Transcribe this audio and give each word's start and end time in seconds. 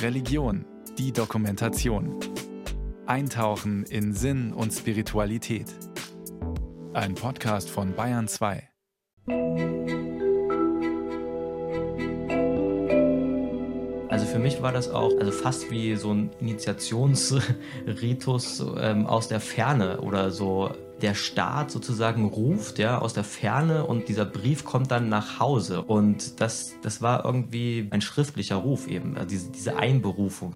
Religion, 0.00 0.64
die 0.98 1.12
Dokumentation. 1.12 2.18
Eintauchen 3.06 3.84
in 3.84 4.12
Sinn 4.12 4.52
und 4.52 4.72
Spiritualität. 4.72 5.66
Ein 6.92 7.14
Podcast 7.14 7.70
von 7.70 7.94
Bayern 7.94 8.28
2. 8.28 8.68
Also 14.08 14.26
für 14.26 14.38
mich 14.38 14.60
war 14.60 14.72
das 14.72 14.90
auch 14.90 15.12
also 15.18 15.32
fast 15.32 15.70
wie 15.70 15.96
so 15.96 16.12
ein 16.12 16.28
Initiationsritus 16.40 18.60
ähm, 18.78 19.06
aus 19.06 19.28
der 19.28 19.40
Ferne 19.40 20.00
oder 20.00 20.30
so 20.30 20.72
der 21.02 21.14
Staat 21.14 21.70
sozusagen 21.70 22.24
ruft, 22.26 22.78
ja, 22.78 22.98
aus 22.98 23.12
der 23.12 23.24
Ferne 23.24 23.84
und 23.84 24.08
dieser 24.08 24.24
Brief 24.24 24.64
kommt 24.64 24.90
dann 24.90 25.08
nach 25.08 25.40
Hause. 25.40 25.82
Und 25.82 26.40
das, 26.40 26.74
das 26.82 27.02
war 27.02 27.24
irgendwie 27.24 27.88
ein 27.90 28.00
schriftlicher 28.00 28.56
Ruf 28.56 28.86
eben, 28.86 29.16
also 29.16 29.28
diese, 29.28 29.50
diese 29.50 29.76
Einberufung. 29.76 30.54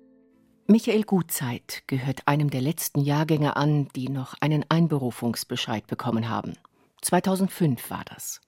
Michael 0.68 1.04
Gutzeit 1.04 1.82
gehört 1.86 2.26
einem 2.26 2.50
der 2.50 2.60
letzten 2.60 3.00
Jahrgänge 3.00 3.56
an, 3.56 3.88
die 3.94 4.08
noch 4.08 4.34
einen 4.40 4.64
Einberufungsbescheid 4.68 5.86
bekommen 5.86 6.28
haben. 6.28 6.54
2005 7.02 7.90
war 7.90 8.04
das. 8.04 8.40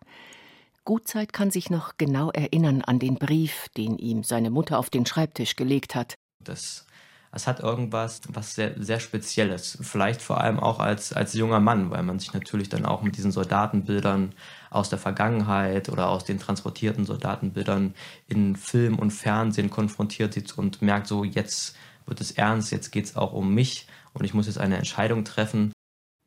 Gutzeit 0.84 1.32
kann 1.32 1.50
sich 1.50 1.70
noch 1.70 1.96
genau 1.96 2.30
erinnern 2.30 2.82
an 2.82 2.98
den 2.98 3.16
Brief, 3.16 3.68
den 3.76 3.98
ihm 3.98 4.24
seine 4.24 4.50
Mutter 4.50 4.78
auf 4.78 4.90
den 4.90 5.06
Schreibtisch 5.06 5.54
gelegt 5.54 5.94
hat. 5.94 6.14
Das 6.42 6.86
es 7.32 7.46
hat 7.46 7.60
irgendwas, 7.60 8.20
was 8.28 8.54
sehr, 8.54 8.74
sehr 8.82 9.00
Spezielles. 9.00 9.78
Vielleicht 9.82 10.22
vor 10.22 10.40
allem 10.40 10.58
auch 10.58 10.80
als, 10.80 11.12
als 11.12 11.34
junger 11.34 11.60
Mann, 11.60 11.90
weil 11.90 12.02
man 12.02 12.18
sich 12.18 12.32
natürlich 12.32 12.68
dann 12.68 12.86
auch 12.86 13.02
mit 13.02 13.16
diesen 13.16 13.32
Soldatenbildern 13.32 14.34
aus 14.70 14.88
der 14.88 14.98
Vergangenheit 14.98 15.88
oder 15.88 16.08
aus 16.08 16.24
den 16.24 16.38
transportierten 16.38 17.04
Soldatenbildern 17.04 17.94
in 18.28 18.56
Film 18.56 18.98
und 18.98 19.10
Fernsehen 19.10 19.70
konfrontiert 19.70 20.34
sieht 20.34 20.56
und 20.56 20.80
merkt 20.80 21.06
so, 21.06 21.24
jetzt 21.24 21.76
wird 22.06 22.20
es 22.20 22.32
ernst, 22.32 22.72
jetzt 22.72 22.90
geht 22.90 23.04
es 23.04 23.16
auch 23.16 23.32
um 23.32 23.54
mich 23.54 23.86
und 24.14 24.24
ich 24.24 24.32
muss 24.32 24.46
jetzt 24.46 24.58
eine 24.58 24.76
Entscheidung 24.76 25.24
treffen. 25.24 25.72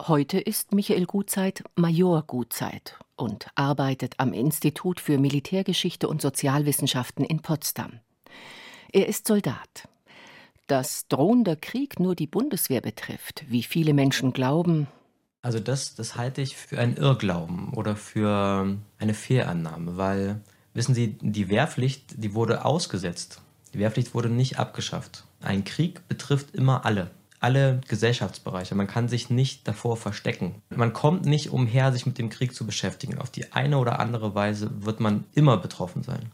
Heute 0.08 0.40
ist 0.40 0.74
Michael 0.74 1.06
Gutzeit 1.06 1.64
Major 1.76 2.24
Gutzeit 2.24 2.98
und 3.16 3.48
arbeitet 3.56 4.16
am 4.18 4.34
Institut 4.34 5.00
für 5.00 5.18
Militärgeschichte 5.20 6.08
und 6.08 6.22
Sozialwissenschaften 6.22 7.24
in 7.24 7.42
Potsdam. 7.42 8.00
Er 8.92 9.08
ist 9.08 9.28
Soldat 9.28 9.88
dass 10.72 11.10
drohender 11.10 11.58
Krieg 11.58 12.00
nur 12.00 12.16
die 12.16 12.28
Bundeswehr 12.28 12.80
betrifft, 12.80 13.44
wie 13.50 13.62
viele 13.62 13.94
Menschen 13.94 14.32
glauben. 14.32 14.88
Also 15.42 15.60
das, 15.60 15.96
das 15.96 16.16
halte 16.16 16.42
ich 16.42 16.56
für 16.56 16.80
einen 16.80 16.96
Irrglauben 16.96 17.74
oder 17.74 17.98
für 17.98 18.78
eine 18.98 19.14
Fehlannahme, 19.14 19.98
weil, 19.98 20.40
wissen 20.74 20.96
Sie, 20.96 21.18
die 21.20 21.50
Wehrpflicht, 21.50 22.24
die 22.24 22.34
wurde 22.34 22.64
ausgesetzt. 22.64 23.42
Die 23.74 23.80
Wehrpflicht 23.80 24.14
wurde 24.14 24.30
nicht 24.30 24.60
abgeschafft. 24.60 25.26
Ein 25.42 25.66
Krieg 25.66 26.08
betrifft 26.08 26.56
immer 26.56 26.86
alle 26.86 27.12
alle 27.42 27.82
Gesellschaftsbereiche. 27.88 28.76
Man 28.76 28.86
kann 28.86 29.08
sich 29.08 29.32
nicht 29.32 29.68
davor 29.68 29.98
verstecken. 29.98 30.62
Man 30.70 30.94
kommt 30.94 31.26
nicht 31.26 31.50
umher, 31.50 31.92
sich 31.92 32.06
mit 32.06 32.20
dem 32.20 32.30
Krieg 32.30 32.54
zu 32.54 32.68
beschäftigen. 32.68 33.18
Auf 33.18 33.32
die 33.32 33.52
eine 33.52 33.80
oder 33.80 34.00
andere 34.00 34.36
Weise 34.36 34.86
wird 34.86 35.00
man 35.00 35.26
immer 35.34 35.58
betroffen 35.58 36.04
sein. 36.04 36.32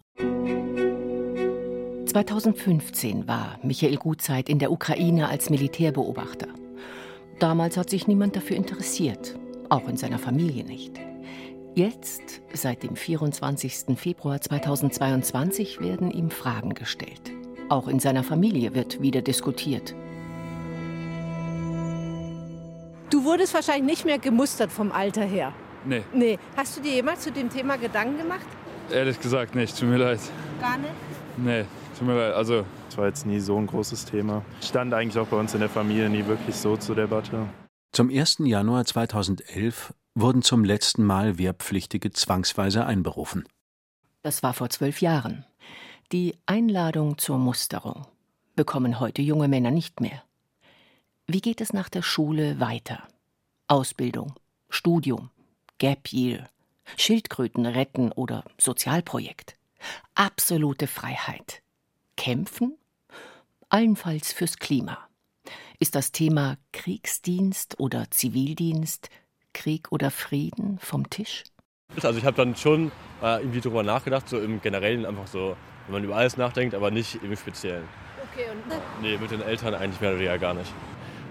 2015 2.08 3.27
war 3.27 3.59
Michael 3.63 3.97
Gutzeit 3.97 4.50
in 4.50 4.59
der 4.59 4.72
Ukraine 4.72 5.27
als 5.27 5.50
Militärbeobachter. 5.50 6.47
Damals 7.39 7.77
hat 7.77 7.89
sich 7.89 8.08
niemand 8.08 8.36
dafür 8.36 8.55
interessiert, 8.55 9.38
auch 9.69 9.88
in 9.88 9.97
seiner 9.97 10.17
Familie 10.17 10.64
nicht. 10.64 10.94
Jetzt, 11.75 12.41
seit 12.53 12.81
dem 12.81 12.95
24. 12.95 13.97
Februar 13.97 14.41
2022, 14.41 15.80
werden 15.80 16.09
ihm 16.09 16.31
Fragen 16.31 16.73
gestellt. 16.73 17.31
Auch 17.69 17.88
in 17.88 17.99
seiner 17.99 18.23
Familie 18.23 18.73
wird 18.73 19.02
wieder 19.02 19.21
diskutiert. 19.21 19.94
Du 23.09 23.23
wurdest 23.23 23.53
wahrscheinlich 23.53 23.86
nicht 23.86 24.05
mehr 24.05 24.17
gemustert 24.17 24.71
vom 24.71 24.92
Alter 24.92 25.23
her. 25.23 25.53
Nee. 25.86 26.03
Nee. 26.14 26.39
Hast 26.55 26.77
du 26.77 26.82
dir 26.82 26.93
jemals 26.93 27.21
zu 27.21 27.32
dem 27.32 27.49
Thema 27.49 27.77
Gedanken 27.77 28.17
gemacht? 28.17 28.48
Ehrlich 28.92 29.20
gesagt 29.20 29.55
nicht, 29.55 29.77
tut 29.77 29.89
mir 29.89 29.98
leid. 29.98 30.20
Gar 30.59 30.77
nicht? 30.77 30.93
Nee. 31.37 31.65
Tut 31.97 32.08
mir 32.08 32.15
leid, 32.15 32.35
also. 32.35 32.63
Das 32.85 32.97
war 32.97 33.08
jetzt 33.08 33.25
nie 33.25 33.39
so 33.39 33.58
ein 33.58 33.65
großes 33.65 34.05
Thema. 34.05 34.45
Stand 34.61 34.93
eigentlich 34.93 35.17
auch 35.17 35.27
bei 35.27 35.37
uns 35.37 35.55
in 35.55 35.61
der 35.61 35.69
Familie 35.69 36.09
nie 36.09 36.25
wirklich 36.27 36.55
so 36.55 36.77
zur 36.77 36.95
Debatte. 36.95 37.47
Zum 37.91 38.09
1. 38.09 38.37
Januar 38.43 38.85
2011 38.85 39.93
wurden 40.13 40.43
zum 40.43 40.63
letzten 40.63 41.03
Mal 41.03 41.39
Wehrpflichtige 41.39 42.11
zwangsweise 42.11 42.85
einberufen. 42.85 43.47
Das 44.21 44.43
war 44.43 44.53
vor 44.53 44.69
zwölf 44.69 45.02
Jahren. 45.02 45.45
Die 46.11 46.37
Einladung 46.45 47.17
zur 47.17 47.39
Musterung 47.39 48.05
bekommen 48.55 48.99
heute 48.99 49.23
junge 49.23 49.47
Männer 49.47 49.71
nicht 49.71 49.99
mehr. 49.99 50.23
Wie 51.25 51.41
geht 51.41 51.61
es 51.61 51.73
nach 51.73 51.89
der 51.89 52.03
Schule 52.03 52.59
weiter? 52.59 53.08
Ausbildung, 53.67 54.33
Studium, 54.69 55.31
Gap 55.79 56.14
Year, 56.14 56.47
Schildkröten 56.95 57.65
retten 57.65 58.11
oder 58.11 58.43
Sozialprojekt. 58.59 59.55
Absolute 60.14 60.85
Freiheit 60.87 61.64
kämpfen? 62.17 62.78
Allenfalls 63.70 64.33
fürs 64.33 64.58
Klima. 64.58 65.08
Ist 65.80 65.95
das 65.95 66.11
Thema 66.11 66.58
Kriegsdienst 66.73 67.80
oder 67.80 68.10
Zivildienst, 68.10 69.10
Krieg 69.54 69.92
oder 69.92 70.11
Frieden 70.11 70.80
vom 70.80 71.10
Tisch? 71.10 71.44
Also 72.02 72.20
ich 72.20 72.26
habe 72.26 72.36
dann 72.36 72.56
schon 72.56 72.92
äh, 73.22 73.39
irgendwie 73.42 73.61
darüber 73.61 73.83
nachgedacht, 73.83 74.27
so 74.27 74.39
im 74.39 74.61
Generellen 74.61 75.06
einfach 75.06 75.27
so, 75.27 75.56
wenn 75.86 75.94
man 75.94 76.04
über 76.04 76.16
alles 76.16 76.38
nachdenkt, 76.38 76.76
aber 76.76 76.92
nicht 76.92 77.20
im 77.23 77.36
Speziellen. 77.36 77.86
Okay, 78.33 78.48
und 78.52 79.02
Nee, 79.02 79.17
mit 79.17 79.32
den 79.32 79.42
Eltern 79.42 79.73
eigentlich 79.73 80.02
mehr 80.02 80.11
oder 80.11 80.20
weniger 80.20 80.38
gar 80.38 80.54
nicht. 80.54 80.72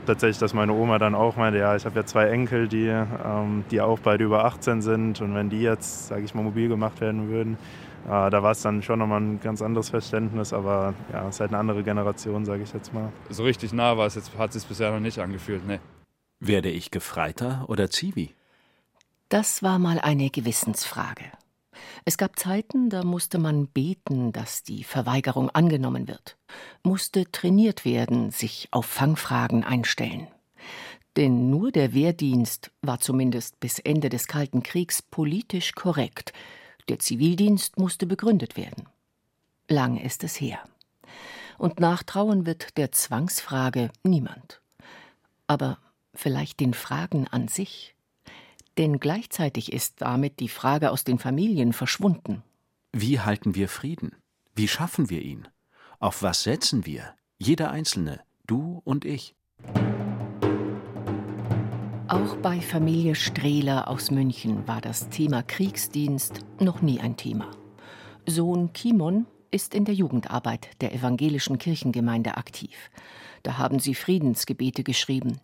Tatsächlich, 0.07 0.39
dass 0.39 0.55
meine 0.55 0.73
Oma 0.73 0.99
dann 0.99 1.15
auch 1.15 1.37
meinte, 1.37 1.59
ja, 1.59 1.75
ich 1.75 1.85
habe 1.85 1.97
ja 1.97 2.07
zwei 2.07 2.29
Enkel, 2.29 2.69
die, 2.69 2.87
ähm, 2.87 3.65
die 3.71 3.81
auch 3.81 3.99
beide 3.99 4.25
über 4.25 4.45
18 4.45 4.81
sind 4.81 5.21
und 5.21 5.35
wenn 5.35 5.51
die 5.51 5.61
jetzt, 5.61 6.09
sage 6.09 6.23
ich 6.25 6.35
mal, 6.35 6.43
mobil 6.43 6.69
gemacht 6.69 7.01
werden 7.01 7.29
würden, 7.29 7.59
da 8.05 8.43
war 8.43 8.53
es 8.53 8.63
dann 8.63 8.83
schon 8.83 8.99
nochmal 8.99 9.21
ein 9.21 9.41
ganz 9.41 9.63
anderes 9.63 9.91
Verständnis, 9.91 10.53
aber 10.53 10.95
ja, 11.13 11.29
es 11.29 11.37
ist 11.37 11.41
halt 11.41 11.51
eine 11.51 11.59
andere 11.59 11.83
Generation, 11.83 12.45
sage 12.45 12.63
ich 12.63 12.73
jetzt 12.73 12.93
mal. 12.93 13.13
So 13.31 13.45
richtig 13.45 13.73
nah 13.73 13.97
war 13.97 14.07
es 14.07 14.15
jetzt, 14.15 14.37
hat 14.37 14.55
es 14.55 14.65
bisher 14.65 14.93
noch 14.93 15.01
nicht 15.01 15.19
angefühlt, 15.19 15.67
ne. 15.67 15.81
Werde 16.41 16.71
ich 16.71 16.91
Gefreiter 16.91 17.65
oder 17.69 17.91
Zivi? 17.91 18.35
Das 19.29 19.63
war 19.63 19.79
mal 19.79 19.99
eine 19.99 20.31
Gewissensfrage. 20.31 21.25
Es 22.05 22.17
gab 22.17 22.39
Zeiten, 22.39 22.89
da 22.91 23.03
musste 23.03 23.39
man 23.39 23.67
beten, 23.67 24.33
dass 24.33 24.63
die 24.63 24.85
Verweigerung 24.85 25.51
angenommen 25.51 26.09
wird, 26.09 26.37
musste 26.83 27.31
trainiert 27.31 27.85
werden, 27.85 28.31
sich 28.31 28.69
auf 28.71 28.87
Fangfragen 28.87 29.65
einstellen. 29.65 30.29
Denn 31.17 31.51
nur 31.51 31.73
der 31.73 31.95
Wehrdienst 31.95 32.71
war 32.83 33.01
zumindest 33.01 33.59
bis 33.59 33.79
Ende 33.79 34.11
des 34.11 34.27
Kalten 34.29 34.63
Kriegs 34.63 35.03
politisch 35.03 35.73
korrekt, 35.73 36.33
der 36.89 36.99
Zivildienst 36.99 37.79
musste 37.79 38.07
begründet 38.07 38.57
werden. 38.57 38.87
Lang 39.69 39.97
ist 39.97 40.25
es 40.25 40.41
her. 40.41 40.61
Und 41.59 41.81
nachtrauen 41.81 42.47
wird 42.47 42.77
der 42.77 42.93
Zwangsfrage 42.93 43.91
niemand. 44.03 44.61
Aber 45.47 45.79
vielleicht 46.15 46.61
den 46.61 46.75
Fragen 46.75 47.27
an 47.29 47.49
sich? 47.49 47.95
Denn 48.79 49.01
gleichzeitig 49.01 49.73
ist 49.73 50.03
damit 50.03 50.39
die 50.41 50.49
Frage 50.49 50.91
aus 50.91 51.05
den 51.05 51.19
Familien 51.19 51.73
verschwunden. 51.73 52.43
Wie 52.93 53.21
halten 53.21 53.55
wir 53.55 53.69
Frieden? 53.69 54.15
Wie 54.55 54.69
schaffen 54.69 55.11
wir 55.11 55.23
ihn? 55.23 55.49
Auf 55.99 56.23
was 56.23 56.43
setzen 56.43 56.85
wir? 56.87 57.15
Jeder 57.39 57.71
Einzelne, 57.71 58.21
du 58.47 58.81
und 58.85 59.05
ich. 59.05 59.35
Auch 62.09 62.37
bei 62.37 62.61
Familie 62.61 63.17
Strehler 63.17 63.89
aus 63.89 64.13
München 64.13 64.69
war 64.69 64.81
das 64.81 65.09
Thema 65.09 65.43
Kriegsdienst 65.43 66.39
noch 66.61 66.81
nie 66.81 67.01
ein 67.01 67.17
Thema. 67.17 67.51
Sohn 68.27 68.73
Kimon 68.73 69.27
ist 69.51 69.75
in 69.75 69.85
der 69.85 69.95
Jugendarbeit 69.95 70.69
der 70.81 70.95
evangelischen 70.95 71.59
Kirchengemeinde 71.59 72.37
aktiv. 72.37 72.77
Da 73.43 73.59
haben 73.59 73.81
sie 73.81 73.97
Friedensgebete 73.97 74.85
geschrieben. 74.85 75.41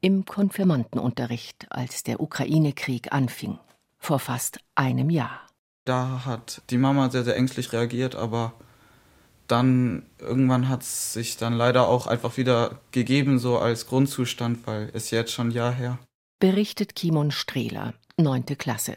Im 0.00 0.24
Konfirmandenunterricht, 0.24 1.66
als 1.70 2.02
der 2.02 2.20
Ukraine-Krieg 2.20 3.12
anfing. 3.12 3.60
Vor 3.96 4.18
fast 4.18 4.58
einem 4.74 5.10
Jahr. 5.10 5.46
Da 5.84 6.24
hat 6.24 6.62
die 6.70 6.78
Mama 6.78 7.10
sehr, 7.10 7.22
sehr 7.22 7.36
ängstlich 7.36 7.72
reagiert, 7.72 8.16
aber 8.16 8.54
dann 9.50 10.04
irgendwann 10.18 10.68
hat 10.68 10.82
es 10.82 11.12
sich 11.12 11.36
dann 11.36 11.54
leider 11.54 11.88
auch 11.88 12.06
einfach 12.06 12.36
wieder 12.36 12.80
gegeben, 12.92 13.38
so 13.38 13.58
als 13.58 13.86
Grundzustand, 13.86 14.66
weil 14.66 14.90
es 14.92 15.10
jetzt 15.10 15.32
schon 15.32 15.48
ein 15.48 15.52
Jahr 15.52 15.72
her. 15.72 15.98
Berichtet 16.38 16.94
Kimon 16.94 17.30
Strehler, 17.30 17.94
neunte 18.16 18.56
Klasse. 18.56 18.96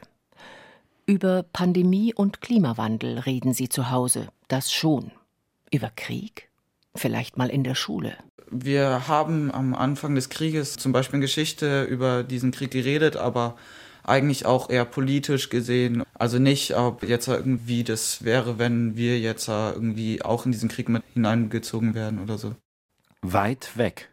Über 1.06 1.44
Pandemie 1.44 2.14
und 2.14 2.42
Klimawandel 2.42 3.20
reden 3.20 3.54
sie 3.54 3.68
zu 3.68 3.92
Hause, 3.92 4.30
das 4.48 4.72
schon. 4.72 5.12
Über 5.72 5.92
Krieg? 5.96 6.50
Vielleicht 6.96 7.38
mal 7.38 7.50
in 7.50 7.64
der 7.64 7.76
Schule. 7.76 8.16
Wir 8.50 9.08
haben 9.08 9.52
am 9.52 9.74
Anfang 9.74 10.16
des 10.16 10.30
Krieges 10.30 10.78
zum 10.78 10.92
Beispiel 10.92 11.16
in 11.16 11.22
Geschichte 11.22 11.84
über 11.84 12.24
diesen 12.24 12.52
Krieg 12.52 12.72
geredet, 12.72 13.18
aber 13.18 13.58
eigentlich 14.04 14.46
auch 14.46 14.70
eher 14.70 14.86
politisch 14.86 15.50
gesehen. 15.50 16.04
Also 16.16 16.40
nicht, 16.40 16.76
ob 16.76 17.04
jetzt 17.04 17.28
irgendwie 17.28 17.84
das 17.84 18.24
wäre, 18.24 18.60
wenn 18.60 18.96
wir 18.96 19.20
jetzt 19.20 19.48
irgendwie 19.48 20.22
auch 20.22 20.46
in 20.46 20.52
diesen 20.52 20.70
Krieg 20.70 20.90
mit 20.90 21.04
hineingezogen 21.14 21.96
werden 21.96 22.20
oder 22.20 22.38
so. 22.38 22.56
Weit 23.22 23.78
weg. 23.78 24.10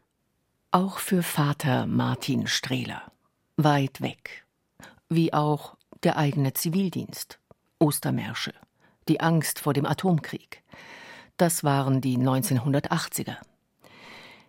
Auch 0.71 0.99
für 0.99 1.23
Vater 1.23 1.87
Martin 1.87 2.47
Strehler. 2.47 3.03
Weit 3.57 4.01
weg. 4.01 4.45
Wie 5.09 5.35
auch 5.35 5.77
der 6.03 6.17
eigene 6.17 6.55
Zivildienst, 6.55 7.39
Ostermärsche, 7.79 8.55
die 9.09 9.21
Angst 9.21 9.59
vor 9.59 9.75
dem 9.75 9.85
Atomkrieg. 9.85 10.63
Das 11.37 11.65
waren 11.65 12.01
die 12.01 12.17
1980er. 12.17 13.37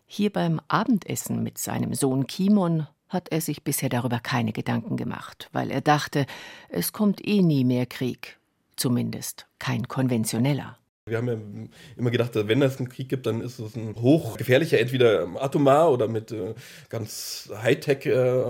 Hier 0.06 0.32
beim 0.32 0.62
Abendessen 0.68 1.42
mit 1.42 1.58
seinem 1.58 1.94
Sohn 1.94 2.28
Kimon 2.28 2.88
hat 3.12 3.30
er 3.30 3.42
sich 3.42 3.64
bisher 3.64 3.90
darüber 3.90 4.20
keine 4.20 4.54
Gedanken 4.54 4.98
gemacht, 4.98 5.50
weil 5.52 5.70
er 5.70 5.82
dachte, 5.82 6.26
es 6.70 6.94
kommt 6.94 7.26
eh 7.28 7.42
nie 7.42 7.66
mehr 7.66 7.86
Krieg, 7.86 8.40
zumindest 8.76 9.48
kein 9.60 9.88
konventioneller. 9.88 10.78
Wir 11.08 11.18
haben 11.18 11.28
ja 11.28 11.68
immer 11.98 12.12
gedacht, 12.12 12.32
wenn 12.36 12.62
es 12.62 12.78
einen 12.78 12.88
Krieg 12.88 13.10
gibt, 13.10 13.26
dann 13.26 13.42
ist 13.42 13.58
es 13.58 13.76
ein 13.76 13.96
hochgefährlicher, 13.96 14.80
entweder 14.80 15.28
atomar 15.42 15.92
oder 15.92 16.08
mit 16.08 16.32
äh, 16.32 16.54
ganz 16.90 17.50
Hightech 17.52 18.06
äh, 18.06 18.44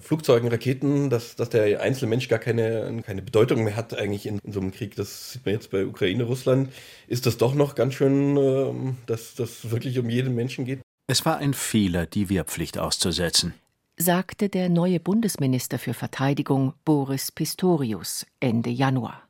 Flugzeugen, 0.00 0.48
Raketen, 0.48 1.10
dass, 1.10 1.36
dass 1.36 1.48
der 1.48 1.80
einzelne 1.80 2.10
Mensch 2.10 2.28
gar 2.28 2.40
keine, 2.40 3.02
keine 3.06 3.22
Bedeutung 3.22 3.62
mehr 3.62 3.76
hat 3.76 3.96
eigentlich 3.96 4.26
in, 4.26 4.40
in, 4.42 4.52
so 4.52 4.60
einem 4.60 4.72
Krieg. 4.72 4.96
Das 4.96 5.32
sieht 5.32 5.46
man 5.46 5.54
jetzt 5.54 5.70
bei 5.70 5.86
Ukraine, 5.86 6.24
Russland. 6.24 6.72
Ist 7.06 7.24
das 7.24 7.38
doch 7.38 7.54
noch 7.54 7.76
ganz 7.76 7.94
schön, 7.94 8.36
äh, 8.36 8.94
dass 9.06 9.36
das 9.36 9.70
wirklich 9.70 9.96
um 10.00 10.10
jeden 10.10 10.34
Menschen 10.34 10.64
geht? 10.64 10.80
Es 11.06 11.24
war 11.24 11.36
ein 11.38 11.54
Fehler, 11.54 12.06
die 12.06 12.28
Wehrpflicht 12.28 12.78
auszusetzen 12.78 13.54
sagte 13.96 14.48
der 14.48 14.68
neue 14.68 15.00
Bundesminister 15.00 15.78
für 15.78 15.94
Verteidigung 15.94 16.74
Boris 16.84 17.32
Pistorius 17.32 18.26
Ende 18.40 18.70
Januar. 18.70 19.22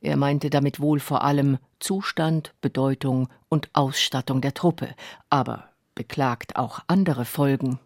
Er 0.00 0.16
meinte 0.16 0.50
damit 0.50 0.80
wohl 0.80 1.00
vor 1.00 1.22
allem 1.22 1.58
Zustand, 1.78 2.52
Bedeutung 2.60 3.28
und 3.48 3.70
Ausstattung 3.72 4.40
der 4.40 4.54
Truppe, 4.54 4.94
aber 5.30 5.68
beklagt 5.94 6.56
auch 6.56 6.80
andere 6.88 7.24
Folgen. 7.24 7.78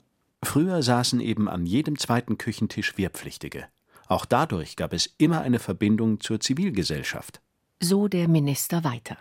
Früher 0.42 0.82
saßen 0.82 1.20
eben 1.20 1.48
an 1.48 1.66
jedem 1.66 1.98
zweiten 1.98 2.38
Küchentisch 2.38 2.96
Wehrpflichtige. 2.96 3.66
Auch 4.08 4.24
dadurch 4.24 4.76
gab 4.76 4.92
es 4.92 5.14
immer 5.18 5.42
eine 5.42 5.58
Verbindung 5.58 6.20
zur 6.20 6.40
Zivilgesellschaft. 6.40 7.40
So 7.80 8.08
der 8.08 8.26
Minister 8.26 8.84
weiter. 8.84 9.16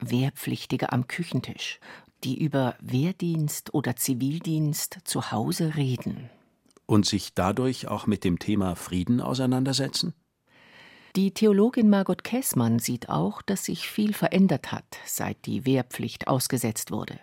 Wehrpflichtige 0.00 0.92
am 0.92 1.06
Küchentisch 1.06 1.80
die 2.24 2.42
über 2.42 2.76
Wehrdienst 2.80 3.74
oder 3.74 3.96
Zivildienst 3.96 4.98
zu 5.04 5.30
Hause 5.30 5.76
reden. 5.76 6.30
Und 6.86 7.06
sich 7.06 7.34
dadurch 7.34 7.88
auch 7.88 8.06
mit 8.06 8.24
dem 8.24 8.38
Thema 8.38 8.76
Frieden 8.76 9.20
auseinandersetzen? 9.20 10.14
Die 11.16 11.32
Theologin 11.32 11.88
Margot 11.88 12.22
Käßmann 12.22 12.78
sieht 12.78 13.08
auch, 13.08 13.40
dass 13.40 13.64
sich 13.64 13.88
viel 13.88 14.12
verändert 14.12 14.70
hat, 14.70 14.84
seit 15.06 15.46
die 15.46 15.64
Wehrpflicht 15.64 16.28
ausgesetzt 16.28 16.90
wurde. 16.90 17.18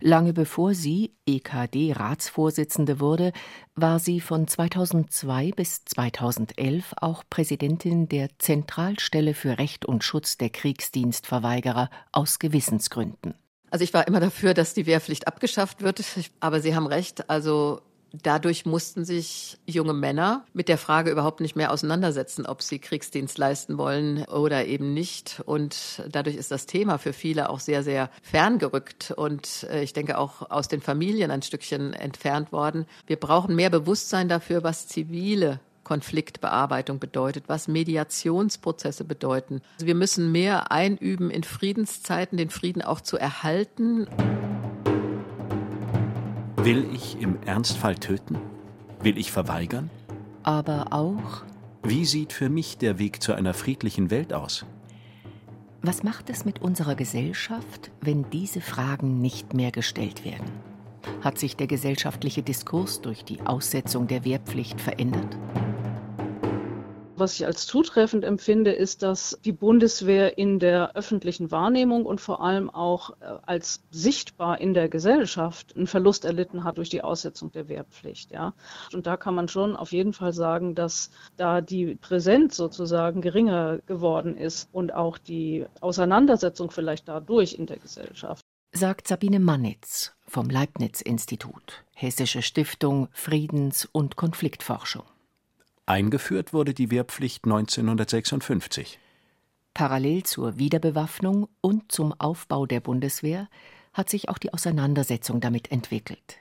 Lange 0.00 0.32
bevor 0.32 0.74
sie 0.74 1.14
EKD-Ratsvorsitzende 1.26 3.00
wurde, 3.00 3.32
war 3.74 3.98
sie 3.98 4.20
von 4.20 4.46
2002 4.46 5.50
bis 5.52 5.84
2011 5.84 6.94
auch 6.98 7.24
Präsidentin 7.28 8.08
der 8.08 8.28
Zentralstelle 8.38 9.34
für 9.34 9.58
Recht 9.58 9.84
und 9.86 10.04
Schutz 10.04 10.38
der 10.38 10.50
Kriegsdienstverweigerer 10.50 11.90
aus 12.12 12.38
Gewissensgründen. 12.38 13.34
Also 13.72 13.84
ich 13.84 13.94
war 13.94 14.06
immer 14.06 14.20
dafür, 14.20 14.52
dass 14.52 14.74
die 14.74 14.84
Wehrpflicht 14.84 15.26
abgeschafft 15.26 15.80
wird. 15.80 16.04
Aber 16.40 16.60
Sie 16.60 16.76
haben 16.76 16.86
recht. 16.86 17.30
Also 17.30 17.80
dadurch 18.12 18.66
mussten 18.66 19.06
sich 19.06 19.56
junge 19.64 19.94
Männer 19.94 20.44
mit 20.52 20.68
der 20.68 20.76
Frage 20.76 21.10
überhaupt 21.10 21.40
nicht 21.40 21.56
mehr 21.56 21.72
auseinandersetzen, 21.72 22.44
ob 22.44 22.60
sie 22.60 22.78
Kriegsdienst 22.78 23.38
leisten 23.38 23.78
wollen 23.78 24.26
oder 24.26 24.66
eben 24.66 24.92
nicht. 24.92 25.40
Und 25.46 26.02
dadurch 26.10 26.36
ist 26.36 26.50
das 26.50 26.66
Thema 26.66 26.98
für 26.98 27.14
viele 27.14 27.48
auch 27.48 27.60
sehr, 27.60 27.82
sehr 27.82 28.10
ferngerückt 28.20 29.10
und 29.16 29.66
äh, 29.70 29.82
ich 29.82 29.94
denke 29.94 30.18
auch 30.18 30.50
aus 30.50 30.68
den 30.68 30.82
Familien 30.82 31.30
ein 31.30 31.40
Stückchen 31.40 31.94
entfernt 31.94 32.52
worden. 32.52 32.84
Wir 33.06 33.16
brauchen 33.16 33.56
mehr 33.56 33.70
Bewusstsein 33.70 34.28
dafür, 34.28 34.62
was 34.62 34.86
zivile 34.86 35.60
Konfliktbearbeitung 35.92 37.00
bedeutet, 37.00 37.44
was 37.48 37.68
Mediationsprozesse 37.68 39.04
bedeuten. 39.04 39.60
Also 39.74 39.86
wir 39.86 39.94
müssen 39.94 40.32
mehr 40.32 40.72
einüben, 40.72 41.28
in 41.28 41.42
Friedenszeiten 41.42 42.38
den 42.38 42.48
Frieden 42.48 42.80
auch 42.80 43.02
zu 43.02 43.18
erhalten. 43.18 44.06
Will 46.56 46.86
ich 46.94 47.20
im 47.20 47.36
Ernstfall 47.44 47.96
töten? 47.96 48.38
Will 49.02 49.18
ich 49.18 49.30
verweigern? 49.32 49.90
Aber 50.44 50.94
auch. 50.94 51.42
Wie 51.82 52.06
sieht 52.06 52.32
für 52.32 52.48
mich 52.48 52.78
der 52.78 52.98
Weg 52.98 53.22
zu 53.22 53.34
einer 53.34 53.52
friedlichen 53.52 54.10
Welt 54.10 54.32
aus? 54.32 54.64
Was 55.82 56.02
macht 56.02 56.30
es 56.30 56.46
mit 56.46 56.62
unserer 56.62 56.94
Gesellschaft, 56.94 57.90
wenn 58.00 58.30
diese 58.30 58.62
Fragen 58.62 59.20
nicht 59.20 59.52
mehr 59.52 59.72
gestellt 59.72 60.24
werden? 60.24 60.50
Hat 61.20 61.38
sich 61.38 61.54
der 61.54 61.66
gesellschaftliche 61.66 62.42
Diskurs 62.42 63.02
durch 63.02 63.26
die 63.26 63.42
Aussetzung 63.42 64.06
der 64.06 64.24
Wehrpflicht 64.24 64.80
verändert? 64.80 65.36
Was 67.22 67.34
ich 67.34 67.46
als 67.46 67.68
zutreffend 67.68 68.24
empfinde, 68.24 68.72
ist, 68.72 69.04
dass 69.04 69.38
die 69.44 69.52
Bundeswehr 69.52 70.38
in 70.38 70.58
der 70.58 70.96
öffentlichen 70.96 71.52
Wahrnehmung 71.52 72.04
und 72.04 72.20
vor 72.20 72.42
allem 72.42 72.68
auch 72.68 73.10
äh, 73.10 73.38
als 73.46 73.84
sichtbar 73.92 74.60
in 74.60 74.74
der 74.74 74.88
Gesellschaft 74.88 75.76
einen 75.76 75.86
Verlust 75.86 76.24
erlitten 76.24 76.64
hat 76.64 76.78
durch 76.78 76.88
die 76.88 77.02
Aussetzung 77.02 77.52
der 77.52 77.68
Wehrpflicht. 77.68 78.32
Ja. 78.32 78.54
Und 78.92 79.06
da 79.06 79.16
kann 79.16 79.36
man 79.36 79.46
schon 79.46 79.76
auf 79.76 79.92
jeden 79.92 80.14
Fall 80.14 80.32
sagen, 80.32 80.74
dass 80.74 81.12
da 81.36 81.60
die 81.60 81.94
Präsenz 81.94 82.56
sozusagen 82.56 83.20
geringer 83.20 83.78
geworden 83.86 84.36
ist 84.36 84.68
und 84.72 84.92
auch 84.92 85.16
die 85.16 85.64
Auseinandersetzung 85.80 86.72
vielleicht 86.72 87.06
dadurch 87.06 87.54
in 87.54 87.66
der 87.66 87.76
Gesellschaft. 87.76 88.42
Sagt 88.72 89.06
Sabine 89.06 89.38
Mannitz 89.38 90.12
vom 90.26 90.50
Leibniz-Institut, 90.50 91.84
Hessische 91.94 92.42
Stiftung 92.42 93.06
Friedens- 93.12 93.88
und 93.92 94.16
Konfliktforschung. 94.16 95.04
Eingeführt 95.86 96.52
wurde 96.52 96.74
die 96.74 96.90
Wehrpflicht 96.90 97.44
1956. 97.44 99.00
Parallel 99.74 100.22
zur 100.22 100.58
Wiederbewaffnung 100.58 101.48
und 101.60 101.90
zum 101.90 102.12
Aufbau 102.20 102.66
der 102.66 102.80
Bundeswehr 102.80 103.48
hat 103.92 104.08
sich 104.08 104.28
auch 104.28 104.38
die 104.38 104.52
Auseinandersetzung 104.52 105.40
damit 105.40 105.72
entwickelt. 105.72 106.36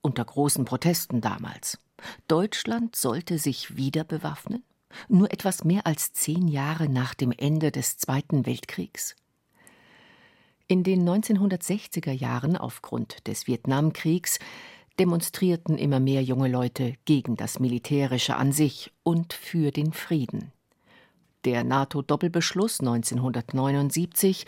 Unter 0.00 0.24
großen 0.24 0.64
Protesten 0.64 1.20
damals. 1.20 1.78
Deutschland 2.26 2.96
sollte 2.96 3.38
sich 3.38 3.76
wieder 3.76 4.04
bewaffnen? 4.04 4.64
Nur 5.08 5.30
etwas 5.30 5.62
mehr 5.62 5.86
als 5.86 6.14
zehn 6.14 6.48
Jahre 6.48 6.88
nach 6.88 7.14
dem 7.14 7.32
Ende 7.32 7.70
des 7.70 7.98
Zweiten 7.98 8.46
Weltkriegs? 8.46 9.14
In 10.68 10.84
den 10.84 11.06
1960er 11.06 12.12
Jahren 12.12 12.56
aufgrund 12.56 13.26
des 13.26 13.46
Vietnamkriegs 13.46 14.38
demonstrierten 14.98 15.78
immer 15.78 16.00
mehr 16.00 16.22
junge 16.22 16.48
Leute 16.48 16.94
gegen 17.04 17.36
das 17.36 17.60
Militärische 17.60 18.36
an 18.36 18.52
sich 18.52 18.92
und 19.02 19.32
für 19.32 19.70
den 19.70 19.92
Frieden. 19.92 20.52
Der 21.44 21.64
NATO-Doppelbeschluss 21.64 22.80
1979, 22.80 24.44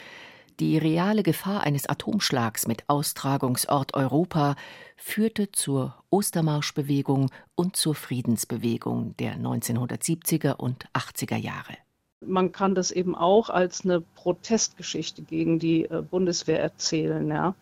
die 0.60 0.76
reale 0.76 1.22
Gefahr 1.22 1.62
eines 1.62 1.88
Atomschlags 1.88 2.66
mit 2.66 2.88
Austragungsort 2.88 3.94
Europa, 3.94 4.56
führte 4.96 5.50
zur 5.50 5.94
Ostermarschbewegung 6.10 7.30
und 7.54 7.76
zur 7.76 7.94
Friedensbewegung 7.94 9.16
der 9.16 9.36
1970er 9.36 10.56
und 10.56 10.86
80er 10.92 11.36
Jahre. 11.36 11.76
Man 12.24 12.52
kann 12.52 12.74
das 12.74 12.90
eben 12.90 13.14
auch 13.16 13.50
als 13.50 13.84
eine 13.84 14.00
Protestgeschichte 14.00 15.22
gegen 15.22 15.58
die 15.58 15.84
äh, 15.84 16.02
Bundeswehr 16.02 16.60
erzählen. 16.60 17.26
Ja. 17.28 17.54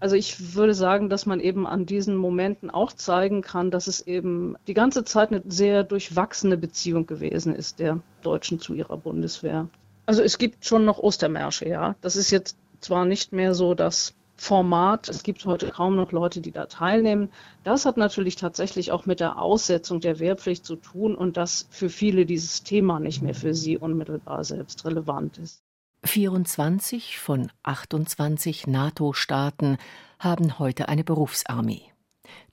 Also 0.00 0.14
ich 0.14 0.54
würde 0.54 0.74
sagen, 0.74 1.08
dass 1.08 1.26
man 1.26 1.40
eben 1.40 1.66
an 1.66 1.84
diesen 1.84 2.16
Momenten 2.16 2.70
auch 2.70 2.92
zeigen 2.92 3.42
kann, 3.42 3.70
dass 3.70 3.88
es 3.88 4.00
eben 4.00 4.56
die 4.68 4.74
ganze 4.74 5.04
Zeit 5.04 5.32
eine 5.32 5.42
sehr 5.46 5.82
durchwachsene 5.82 6.56
Beziehung 6.56 7.06
gewesen 7.06 7.54
ist 7.54 7.80
der 7.80 8.00
Deutschen 8.22 8.60
zu 8.60 8.74
ihrer 8.74 8.96
Bundeswehr. 8.96 9.68
Also 10.06 10.22
es 10.22 10.38
gibt 10.38 10.64
schon 10.64 10.84
noch 10.84 10.98
Ostermärsche, 10.98 11.68
ja. 11.68 11.96
Das 12.00 12.16
ist 12.16 12.30
jetzt 12.30 12.56
zwar 12.80 13.04
nicht 13.04 13.32
mehr 13.32 13.54
so 13.54 13.74
das 13.74 14.14
Format, 14.36 15.08
es 15.08 15.24
gibt 15.24 15.44
heute 15.46 15.68
kaum 15.68 15.96
noch 15.96 16.12
Leute, 16.12 16.40
die 16.40 16.52
da 16.52 16.66
teilnehmen. 16.66 17.30
Das 17.64 17.84
hat 17.84 17.96
natürlich 17.96 18.36
tatsächlich 18.36 18.92
auch 18.92 19.04
mit 19.04 19.18
der 19.18 19.42
Aussetzung 19.42 20.00
der 20.00 20.20
Wehrpflicht 20.20 20.64
zu 20.64 20.76
tun 20.76 21.16
und 21.16 21.36
dass 21.36 21.66
für 21.70 21.88
viele 21.90 22.24
dieses 22.24 22.62
Thema 22.62 23.00
nicht 23.00 23.20
mehr 23.20 23.34
für 23.34 23.52
sie 23.52 23.76
unmittelbar 23.76 24.44
selbst 24.44 24.84
relevant 24.84 25.38
ist. 25.38 25.64
24 26.04 27.18
von 27.18 27.50
28 27.64 28.66
NATO-Staaten 28.66 29.78
haben 30.18 30.58
heute 30.58 30.88
eine 30.88 31.04
Berufsarmee. 31.04 31.82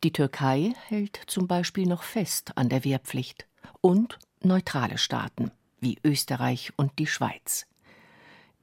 Die 0.04 0.12
Türkei 0.12 0.74
hält 0.88 1.20
zum 1.28 1.48
Beispiel 1.48 1.88
noch 1.88 2.04
fest 2.04 2.58
an 2.58 2.70
der 2.70 2.84
Wehrpflicht 2.84 3.48
und 3.82 4.18
neutrale 4.42 4.98
Staaten 4.98 5.52
wie 5.80 5.98
Österreich 6.04 6.74
und 6.76 6.98
die 6.98 7.08
Schweiz. 7.08 7.68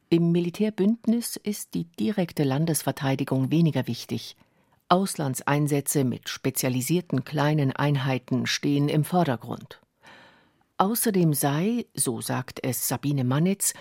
Im 0.08 0.32
Militärbündnis 0.32 1.36
ist 1.36 1.74
die 1.74 1.84
direkte 1.84 2.44
Landesverteidigung 2.44 3.50
weniger 3.50 3.86
wichtig. 3.86 4.36
Auslandseinsätze 4.88 6.04
mit 6.04 6.28
spezialisierten 6.28 7.24
kleinen 7.24 7.72
Einheiten 7.72 8.46
stehen 8.46 8.88
im 8.88 9.04
Vordergrund. 9.04 9.80
Außerdem 10.76 11.32
sei, 11.32 11.86
so 11.94 12.20
sagt 12.20 12.58
es 12.64 12.88
Sabine 12.88 13.24
Mannitz, 13.24 13.72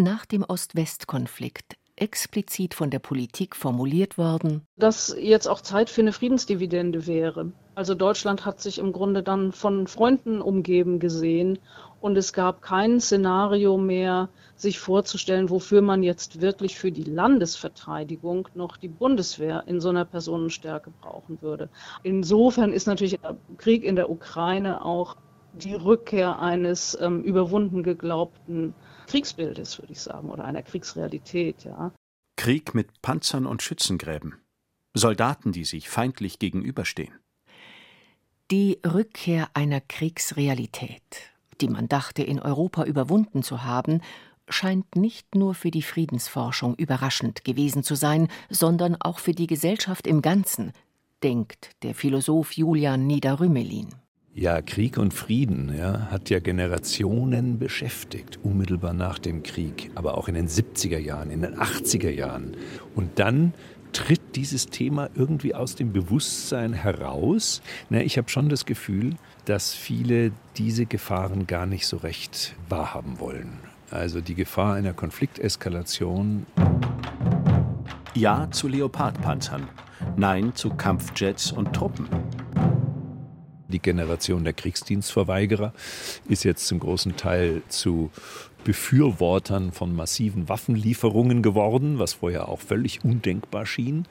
nach 0.00 0.26
dem 0.26 0.44
Ost-West-Konflikt 0.44 1.76
explizit 2.00 2.74
von 2.74 2.90
der 2.90 2.98
Politik 2.98 3.54
formuliert 3.54 4.16
worden, 4.16 4.66
dass 4.76 5.14
jetzt 5.18 5.46
auch 5.46 5.60
Zeit 5.60 5.90
für 5.90 6.00
eine 6.00 6.12
Friedensdividende 6.12 7.06
wäre. 7.06 7.52
Also 7.74 7.94
Deutschland 7.94 8.46
hat 8.46 8.60
sich 8.60 8.78
im 8.78 8.92
Grunde 8.92 9.22
dann 9.22 9.52
von 9.52 9.86
Freunden 9.86 10.40
umgeben 10.40 10.98
gesehen 10.98 11.58
und 12.00 12.16
es 12.16 12.32
gab 12.32 12.62
kein 12.62 13.00
Szenario 13.00 13.76
mehr, 13.76 14.30
sich 14.56 14.78
vorzustellen, 14.78 15.50
wofür 15.50 15.82
man 15.82 16.02
jetzt 16.02 16.40
wirklich 16.40 16.78
für 16.78 16.90
die 16.90 17.04
Landesverteidigung 17.04 18.48
noch 18.54 18.78
die 18.78 18.88
Bundeswehr 18.88 19.64
in 19.66 19.80
so 19.80 19.90
einer 19.90 20.06
Personenstärke 20.06 20.90
brauchen 21.02 21.42
würde. 21.42 21.68
Insofern 22.02 22.72
ist 22.72 22.86
natürlich 22.86 23.18
der 23.20 23.36
Krieg 23.58 23.84
in 23.84 23.96
der 23.96 24.10
Ukraine 24.10 24.84
auch 24.84 25.16
die 25.52 25.74
Rückkehr 25.74 26.38
eines 26.38 26.96
ähm, 27.00 27.22
überwunden 27.22 27.82
geglaubten 27.82 28.74
Kriegsbildes, 29.06 29.78
würde 29.80 29.92
ich 29.92 30.00
sagen, 30.00 30.30
oder 30.30 30.44
einer 30.44 30.62
Kriegsrealität, 30.62 31.64
ja. 31.64 31.92
Krieg 32.36 32.74
mit 32.74 33.02
Panzern 33.02 33.46
und 33.46 33.62
Schützengräben. 33.62 34.36
Soldaten, 34.94 35.52
die 35.52 35.64
sich 35.64 35.88
feindlich 35.88 36.38
gegenüberstehen. 36.38 37.12
Die 38.50 38.80
Rückkehr 38.84 39.48
einer 39.54 39.80
Kriegsrealität, 39.80 41.02
die 41.60 41.68
man 41.68 41.88
dachte 41.88 42.22
in 42.22 42.40
Europa 42.40 42.84
überwunden 42.84 43.42
zu 43.42 43.62
haben, 43.62 44.00
scheint 44.48 44.96
nicht 44.96 45.34
nur 45.36 45.54
für 45.54 45.70
die 45.70 45.82
Friedensforschung 45.82 46.74
überraschend 46.74 47.44
gewesen 47.44 47.84
zu 47.84 47.94
sein, 47.94 48.28
sondern 48.48 48.96
auch 48.96 49.20
für 49.20 49.32
die 49.32 49.46
Gesellschaft 49.46 50.06
im 50.08 50.22
Ganzen, 50.22 50.72
denkt 51.22 51.70
der 51.82 51.94
Philosoph 51.94 52.52
Julian 52.52 53.06
Niederrümelin. 53.06 53.94
Ja, 54.32 54.62
Krieg 54.62 54.96
und 54.96 55.12
Frieden 55.12 55.74
ja, 55.76 56.06
hat 56.12 56.30
ja 56.30 56.38
Generationen 56.38 57.58
beschäftigt, 57.58 58.38
unmittelbar 58.44 58.92
nach 58.92 59.18
dem 59.18 59.42
Krieg, 59.42 59.90
aber 59.96 60.16
auch 60.16 60.28
in 60.28 60.34
den 60.34 60.46
70er 60.46 60.98
Jahren, 60.98 61.30
in 61.30 61.42
den 61.42 61.56
80er 61.56 62.10
Jahren. 62.10 62.56
Und 62.94 63.18
dann 63.18 63.52
tritt 63.92 64.36
dieses 64.36 64.66
Thema 64.66 65.10
irgendwie 65.16 65.56
aus 65.56 65.74
dem 65.74 65.92
Bewusstsein 65.92 66.72
heraus. 66.72 67.60
Na, 67.88 68.02
ich 68.02 68.18
habe 68.18 68.28
schon 68.28 68.48
das 68.48 68.66
Gefühl, 68.66 69.16
dass 69.46 69.74
viele 69.74 70.30
diese 70.56 70.86
Gefahren 70.86 71.48
gar 71.48 71.66
nicht 71.66 71.88
so 71.88 71.96
recht 71.96 72.54
wahrhaben 72.68 73.18
wollen. 73.18 73.58
Also 73.90 74.20
die 74.20 74.36
Gefahr 74.36 74.74
einer 74.74 74.92
Konflikteskalation. 74.92 76.46
Ja 78.14 78.48
zu 78.52 78.68
Leopardpanzern, 78.68 79.68
nein 80.16 80.54
zu 80.54 80.70
Kampfjets 80.70 81.50
und 81.50 81.72
Truppen. 81.72 82.08
Die 83.70 83.78
Generation 83.78 84.44
der 84.44 84.52
Kriegsdienstverweigerer 84.52 85.72
ist 86.28 86.44
jetzt 86.44 86.66
zum 86.66 86.80
großen 86.80 87.16
Teil 87.16 87.62
zu 87.68 88.10
Befürwortern 88.64 89.72
von 89.72 89.94
massiven 89.94 90.48
Waffenlieferungen 90.48 91.42
geworden, 91.42 91.98
was 91.98 92.14
vorher 92.14 92.48
auch 92.48 92.60
völlig 92.60 93.04
undenkbar 93.04 93.64
schien. 93.64 94.06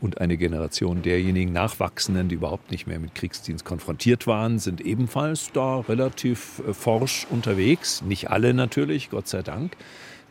Und 0.00 0.20
eine 0.20 0.36
Generation 0.36 1.00
derjenigen 1.02 1.52
Nachwachsenden, 1.52 2.28
die 2.28 2.34
überhaupt 2.34 2.72
nicht 2.72 2.88
mehr 2.88 2.98
mit 2.98 3.14
Kriegsdienst 3.14 3.64
konfrontiert 3.64 4.26
waren, 4.26 4.58
sind 4.58 4.80
ebenfalls 4.80 5.52
da 5.52 5.78
relativ 5.78 6.60
äh, 6.66 6.74
forsch 6.74 7.26
unterwegs. 7.30 8.02
Nicht 8.02 8.28
alle 8.28 8.52
natürlich, 8.52 9.10
Gott 9.10 9.28
sei 9.28 9.42
Dank. 9.42 9.76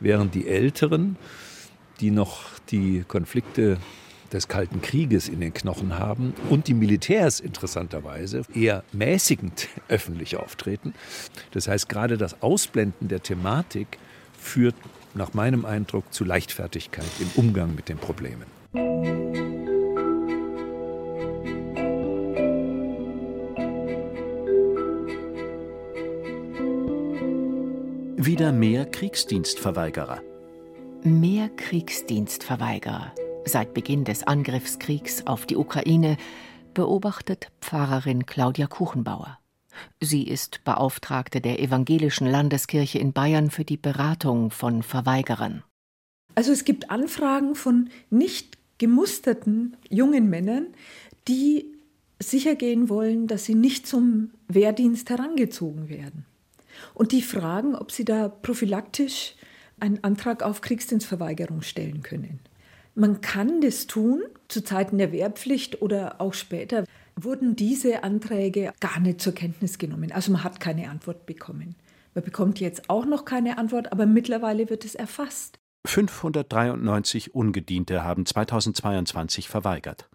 Während 0.01 0.35
die 0.35 0.47
Älteren, 0.47 1.15
die 2.01 2.11
noch 2.11 2.41
die 2.69 3.05
Konflikte 3.07 3.77
des 4.33 4.47
Kalten 4.47 4.81
Krieges 4.81 5.27
in 5.27 5.39
den 5.39 5.53
Knochen 5.53 5.97
haben 5.97 6.33
und 6.49 6.67
die 6.67 6.73
Militärs 6.73 7.39
interessanterweise 7.39 8.43
eher 8.53 8.83
mäßigend 8.91 9.67
öffentlich 9.89 10.37
auftreten. 10.37 10.93
Das 11.51 11.67
heißt, 11.67 11.89
gerade 11.89 12.17
das 12.17 12.41
Ausblenden 12.41 13.07
der 13.07 13.21
Thematik 13.21 13.97
führt 14.37 14.75
nach 15.13 15.33
meinem 15.33 15.65
Eindruck 15.65 16.13
zu 16.13 16.23
Leichtfertigkeit 16.23 17.05
im 17.19 17.29
Umgang 17.35 17.75
mit 17.75 17.89
den 17.89 17.97
Problemen. 17.97 18.45
Wieder 28.17 28.51
mehr 28.51 28.85
Kriegsdienstverweigerer. 28.85 30.21
Mehr 31.03 31.49
Kriegsdienstverweigerer 31.49 33.13
seit 33.45 33.73
Beginn 33.73 34.03
des 34.03 34.23
Angriffskriegs 34.23 35.27
auf 35.27 35.45
die 35.45 35.57
Ukraine, 35.57 36.17
beobachtet 36.73 37.47
Pfarrerin 37.61 38.25
Claudia 38.25 38.67
Kuchenbauer. 38.67 39.39
Sie 39.99 40.23
ist 40.23 40.63
Beauftragte 40.63 41.41
der 41.41 41.59
Evangelischen 41.59 42.27
Landeskirche 42.27 42.99
in 42.99 43.13
Bayern 43.13 43.49
für 43.49 43.65
die 43.65 43.77
Beratung 43.77 44.51
von 44.51 44.83
Verweigerern. 44.83 45.63
Also 46.35 46.51
es 46.51 46.65
gibt 46.65 46.89
Anfragen 46.89 47.55
von 47.55 47.89
nicht 48.09 48.57
gemusterten 48.77 49.77
jungen 49.89 50.29
Männern, 50.29 50.67
die 51.27 51.65
sicher 52.19 52.55
gehen 52.55 52.89
wollen, 52.89 53.27
dass 53.27 53.45
sie 53.45 53.55
nicht 53.55 53.87
zum 53.87 54.31
Wehrdienst 54.47 55.09
herangezogen 55.09 55.89
werden. 55.89 56.25
Und 56.93 57.11
die 57.11 57.21
fragen, 57.21 57.75
ob 57.75 57.91
sie 57.91 58.05
da 58.05 58.29
prophylaktisch 58.29 59.35
einen 59.79 60.03
Antrag 60.03 60.43
auf 60.43 60.61
Kriegsdienstverweigerung 60.61 61.61
stellen 61.61 62.01
können. 62.01 62.39
Man 62.93 63.21
kann 63.21 63.61
das 63.61 63.87
tun, 63.87 64.21
zu 64.47 64.63
Zeiten 64.63 64.97
der 64.97 65.11
Wehrpflicht 65.11 65.81
oder 65.81 66.19
auch 66.19 66.33
später 66.33 66.85
wurden 67.15 67.55
diese 67.55 68.03
Anträge 68.03 68.73
gar 68.79 68.99
nicht 68.99 69.21
zur 69.21 69.33
Kenntnis 69.33 69.77
genommen. 69.77 70.11
Also 70.11 70.31
man 70.31 70.43
hat 70.43 70.59
keine 70.59 70.89
Antwort 70.89 71.25
bekommen. 71.25 71.75
Man 72.13 72.23
bekommt 72.23 72.59
jetzt 72.59 72.89
auch 72.89 73.05
noch 73.05 73.23
keine 73.23 73.57
Antwort, 73.57 73.91
aber 73.91 74.05
mittlerweile 74.05 74.69
wird 74.69 74.83
es 74.83 74.95
erfasst. 74.95 75.59
593 75.85 77.33
Ungediente 77.33 78.03
haben 78.03 78.25
2022 78.25 79.49
verweigert. 79.49 80.09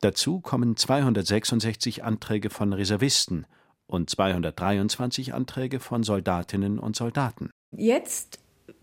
Dazu 0.00 0.40
kommen 0.40 0.76
266 0.76 2.04
Anträge 2.04 2.50
von 2.50 2.72
Reservisten 2.72 3.46
und 3.86 4.10
223 4.10 5.32
Anträge 5.34 5.80
von 5.80 6.02
Soldatinnen 6.02 6.78
und 6.78 6.96
Soldaten. 6.96 7.50
Jetzt 7.72 8.38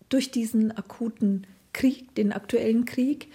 durch 0.10 0.32
diesen 0.32 0.76
akuten 0.76 1.46
Krieg, 1.74 2.14
den 2.16 2.32
aktuellen 2.32 2.86
Krieg, 2.86 3.28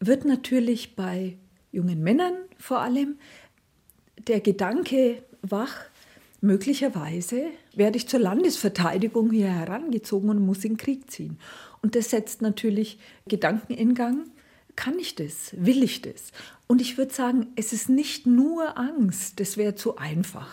wird 0.00 0.24
natürlich 0.24 0.96
bei 0.96 1.36
jungen 1.72 2.02
Männern 2.02 2.34
vor 2.58 2.80
allem 2.80 3.16
der 4.26 4.40
Gedanke 4.40 5.22
wach, 5.42 5.74
möglicherweise 6.40 7.46
werde 7.74 7.96
ich 7.96 8.08
zur 8.08 8.20
Landesverteidigung 8.20 9.30
hier 9.30 9.48
herangezogen 9.48 10.30
und 10.30 10.44
muss 10.44 10.64
in 10.64 10.72
den 10.72 10.76
Krieg 10.78 11.10
ziehen. 11.10 11.38
Und 11.82 11.96
das 11.96 12.10
setzt 12.10 12.42
natürlich 12.42 12.98
Gedanken 13.26 13.74
in 13.74 13.94
Gang. 13.94 14.30
Kann 14.76 14.98
ich 14.98 15.14
das? 15.14 15.54
Will 15.56 15.82
ich 15.82 16.02
das? 16.02 16.32
Und 16.66 16.80
ich 16.80 16.98
würde 16.98 17.14
sagen, 17.14 17.46
es 17.56 17.72
ist 17.72 17.88
nicht 17.88 18.26
nur 18.26 18.78
Angst, 18.78 19.40
das 19.40 19.56
wäre 19.56 19.74
zu 19.74 19.96
einfach, 19.96 20.50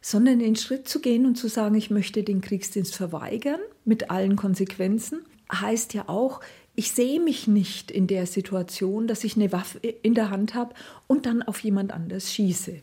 sondern 0.00 0.38
den 0.38 0.56
Schritt 0.56 0.88
zu 0.88 1.00
gehen 1.00 1.26
und 1.26 1.36
zu 1.36 1.48
sagen, 1.48 1.74
ich 1.74 1.90
möchte 1.90 2.22
den 2.22 2.40
Kriegsdienst 2.40 2.94
verweigern 2.94 3.60
mit 3.84 4.10
allen 4.10 4.36
Konsequenzen 4.36 5.20
heißt 5.50 5.94
ja 5.94 6.08
auch, 6.08 6.40
ich 6.74 6.92
sehe 6.92 7.20
mich 7.20 7.46
nicht 7.46 7.90
in 7.90 8.06
der 8.06 8.26
Situation, 8.26 9.06
dass 9.06 9.24
ich 9.24 9.36
eine 9.36 9.52
Waffe 9.52 9.78
in 9.78 10.14
der 10.14 10.30
Hand 10.30 10.54
habe 10.54 10.74
und 11.06 11.26
dann 11.26 11.42
auf 11.42 11.60
jemand 11.60 11.92
anders 11.92 12.32
schieße. 12.32 12.82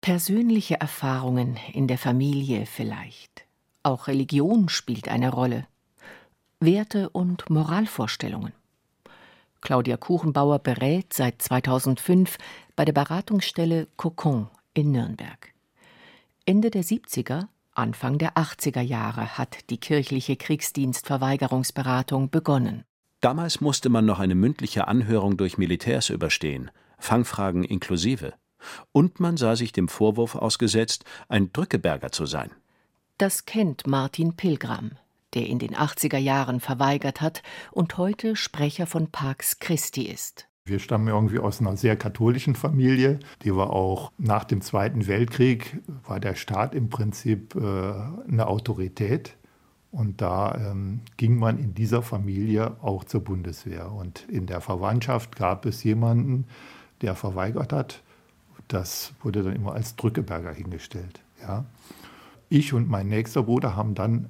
Persönliche 0.00 0.80
Erfahrungen 0.80 1.58
in 1.72 1.88
der 1.88 1.98
Familie 1.98 2.66
vielleicht. 2.66 3.46
Auch 3.82 4.06
Religion 4.06 4.68
spielt 4.68 5.08
eine 5.08 5.30
Rolle. 5.30 5.66
Werte 6.60 7.10
und 7.10 7.48
Moralvorstellungen. 7.50 8.52
Claudia 9.60 9.96
Kuchenbauer 9.96 10.58
berät 10.58 11.12
seit 11.12 11.42
2005 11.42 12.38
bei 12.76 12.84
der 12.84 12.92
Beratungsstelle 12.92 13.88
Cocon 13.96 14.48
in 14.74 14.92
Nürnberg. 14.92 15.52
Ende 16.44 16.70
der 16.70 16.84
70er 16.84 17.48
Anfang 17.78 18.18
der 18.18 18.34
80er 18.34 18.80
Jahre 18.80 19.38
hat 19.38 19.70
die 19.70 19.78
kirchliche 19.78 20.36
Kriegsdienstverweigerungsberatung 20.36 22.28
begonnen. 22.28 22.82
Damals 23.20 23.60
musste 23.60 23.88
man 23.88 24.04
noch 24.04 24.18
eine 24.18 24.34
mündliche 24.34 24.88
Anhörung 24.88 25.36
durch 25.36 25.58
Militärs 25.58 26.10
überstehen, 26.10 26.72
Fangfragen 26.98 27.62
inklusive. 27.62 28.34
Und 28.90 29.20
man 29.20 29.36
sah 29.36 29.54
sich 29.54 29.70
dem 29.70 29.86
Vorwurf 29.86 30.34
ausgesetzt, 30.34 31.04
ein 31.28 31.52
Drückeberger 31.52 32.10
zu 32.10 32.26
sein. 32.26 32.50
Das 33.16 33.44
kennt 33.44 33.86
Martin 33.86 34.34
Pilgram, 34.34 34.92
der 35.34 35.46
in 35.46 35.60
den 35.60 35.76
80er 35.76 36.18
Jahren 36.18 36.58
verweigert 36.58 37.20
hat 37.20 37.42
und 37.70 37.96
heute 37.96 38.34
Sprecher 38.34 38.88
von 38.88 39.12
Pax 39.12 39.60
Christi 39.60 40.02
ist. 40.02 40.47
Wir 40.68 40.78
stammen 40.78 41.08
irgendwie 41.08 41.38
aus 41.38 41.60
einer 41.60 41.76
sehr 41.76 41.96
katholischen 41.96 42.54
Familie. 42.54 43.20
Die 43.42 43.54
war 43.54 43.70
auch 43.70 44.12
nach 44.18 44.44
dem 44.44 44.60
Zweiten 44.60 45.06
Weltkrieg, 45.06 45.78
war 46.06 46.20
der 46.20 46.34
Staat 46.34 46.74
im 46.74 46.90
Prinzip 46.90 47.54
äh, 47.54 47.60
eine 48.28 48.46
Autorität. 48.46 49.36
Und 49.90 50.20
da 50.20 50.54
ähm, 50.54 51.00
ging 51.16 51.38
man 51.38 51.58
in 51.58 51.74
dieser 51.74 52.02
Familie 52.02 52.76
auch 52.82 53.04
zur 53.04 53.24
Bundeswehr. 53.24 53.90
Und 53.90 54.26
in 54.28 54.46
der 54.46 54.60
Verwandtschaft 54.60 55.36
gab 55.36 55.64
es 55.64 55.82
jemanden, 55.82 56.46
der 57.00 57.14
verweigert 57.14 57.72
hat. 57.72 58.02
Das 58.68 59.14
wurde 59.22 59.42
dann 59.42 59.56
immer 59.56 59.72
als 59.72 59.96
Drückeberger 59.96 60.52
hingestellt. 60.52 61.22
Ja. 61.40 61.64
Ich 62.50 62.74
und 62.74 62.88
mein 62.88 63.08
nächster 63.08 63.42
Bruder 63.42 63.76
haben 63.76 63.94
dann 63.94 64.28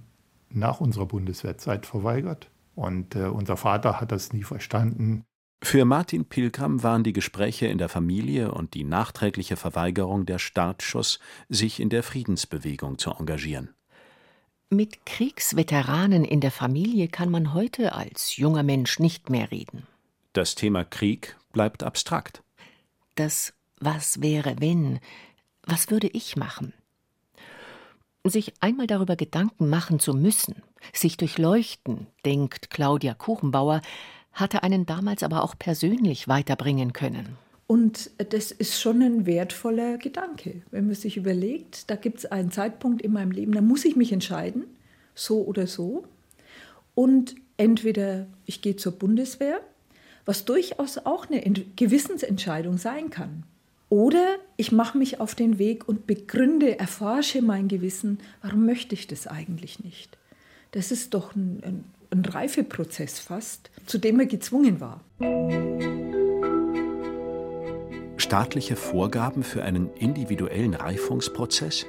nach 0.51 0.81
unserer 0.81 1.07
Bundeswehrzeit 1.07 1.87
verweigert. 1.87 2.49
Und 2.75 3.17
äh, 3.17 3.25
unser 3.25 3.57
Vater 3.57 4.01
hat 4.01 4.13
das 4.13 4.33
nie 4.33 4.45
verstanden. 4.45 5.25
Für 5.61 5.85
Martin 5.85 6.25
Pilgram 6.25 6.83
waren 6.83 7.03
die 7.03 7.13
Gespräche 7.13 7.67
in 7.67 7.79
der 7.79 7.89
Familie 7.89 8.53
und 8.53 8.75
die 8.75 8.85
nachträgliche 8.85 9.57
Verweigerung 9.57 10.25
der 10.25 10.39
Startschuss, 10.39 11.19
sich 11.49 11.81
in 11.81 11.91
der 11.91 12.03
Friedensbewegung 12.03 12.99
zu 12.99 13.11
engagieren. 13.11 13.75
Mit 14.71 15.05
Kriegsveteranen 15.07 16.25
in 16.25 16.41
der 16.41 16.53
Familie 16.53 17.09
kann 17.09 17.31
man 17.31 17.55
heute 17.55 17.95
als 17.95 18.37
junger 18.37 18.63
Mensch 18.63 18.99
nicht 18.99 19.31
mehr 19.31 19.51
reden. 19.51 19.87
Das 20.33 20.55
Thema 20.55 20.85
Krieg 20.85 21.37
bleibt 21.53 21.83
abstrakt. 21.83 22.43
Das 23.15 23.53
Was 23.81 24.23
wäre 24.23 24.57
wenn? 24.61 25.01
Was 25.65 25.91
würde 25.91 26.09
ich 26.09 26.37
machen? 26.37 26.73
Sich 28.25 28.53
einmal 28.61 28.87
darüber 28.87 29.17
Gedanken 29.17 29.69
machen 29.69 30.01
zu 30.01 30.13
müssen, 30.13 30.63
sich 30.93 31.17
durchleuchten, 31.17 32.07
denkt 32.25 32.71
Claudia 32.71 33.15
Kuchenbauer, 33.15 33.81
hatte 34.41 34.63
einen 34.63 34.87
damals 34.87 35.23
aber 35.23 35.43
auch 35.43 35.55
persönlich 35.59 36.29
weiterbringen 36.29 36.93
können. 36.93 37.37
Und 37.67 38.11
das 38.31 38.51
ist 38.51 38.81
schon 38.81 39.03
ein 39.03 39.27
wertvoller 39.27 39.99
Gedanke, 39.99 40.63
wenn 40.71 40.87
man 40.87 40.95
sich 40.95 41.19
überlegt, 41.19 41.91
da 41.91 41.97
gibt 41.97 42.19
es 42.19 42.27
einen 42.27 42.51
Zeitpunkt 42.51 43.03
in 43.03 43.13
meinem 43.13 43.31
Leben, 43.31 43.53
da 43.53 43.61
muss 43.61 43.85
ich 43.85 43.95
mich 43.95 44.11
entscheiden, 44.11 44.65
so 45.15 45.45
oder 45.45 45.67
so. 45.67 46.05
Und 46.95 47.35
entweder 47.59 48.27
ich 48.47 48.63
gehe 48.63 48.77
zur 48.77 48.93
Bundeswehr, 48.93 49.61
was 50.25 50.47
durchaus 50.47 50.99
auch 50.99 51.27
eine 51.29 51.43
Gewissensentscheidung 51.43 52.79
sein 52.79 53.11
kann. 53.11 53.45
Oder 53.91 54.37
ich 54.57 54.73
mache 54.73 54.99
mich 54.99 55.21
auf 55.21 55.35
den 55.35 55.59
Weg 55.59 55.89
und 55.89 56.07
begründe, 56.07 56.79
erforsche 56.79 57.43
mein 57.43 57.69
Gewissen, 57.69 58.19
warum 58.43 58.67
möchte 58.67 58.95
ich 58.95 59.07
das 59.07 59.27
eigentlich 59.27 59.83
nicht? 59.83 60.19
Das 60.73 60.91
ist 60.91 61.15
doch 61.15 61.35
ein, 61.35 61.63
ein, 61.65 61.85
ein 62.11 62.25
Reifeprozess 62.25 63.19
fast, 63.19 63.71
zu 63.87 63.99
dem 63.99 64.21
er 64.21 64.27
gezwungen 64.27 64.81
war. 64.81 65.05
Staatliche 68.17 68.77
Vorgaben 68.77 69.43
für 69.43 69.63
einen 69.63 69.93
individuellen 69.95 70.75
Reifungsprozess? 70.75 71.87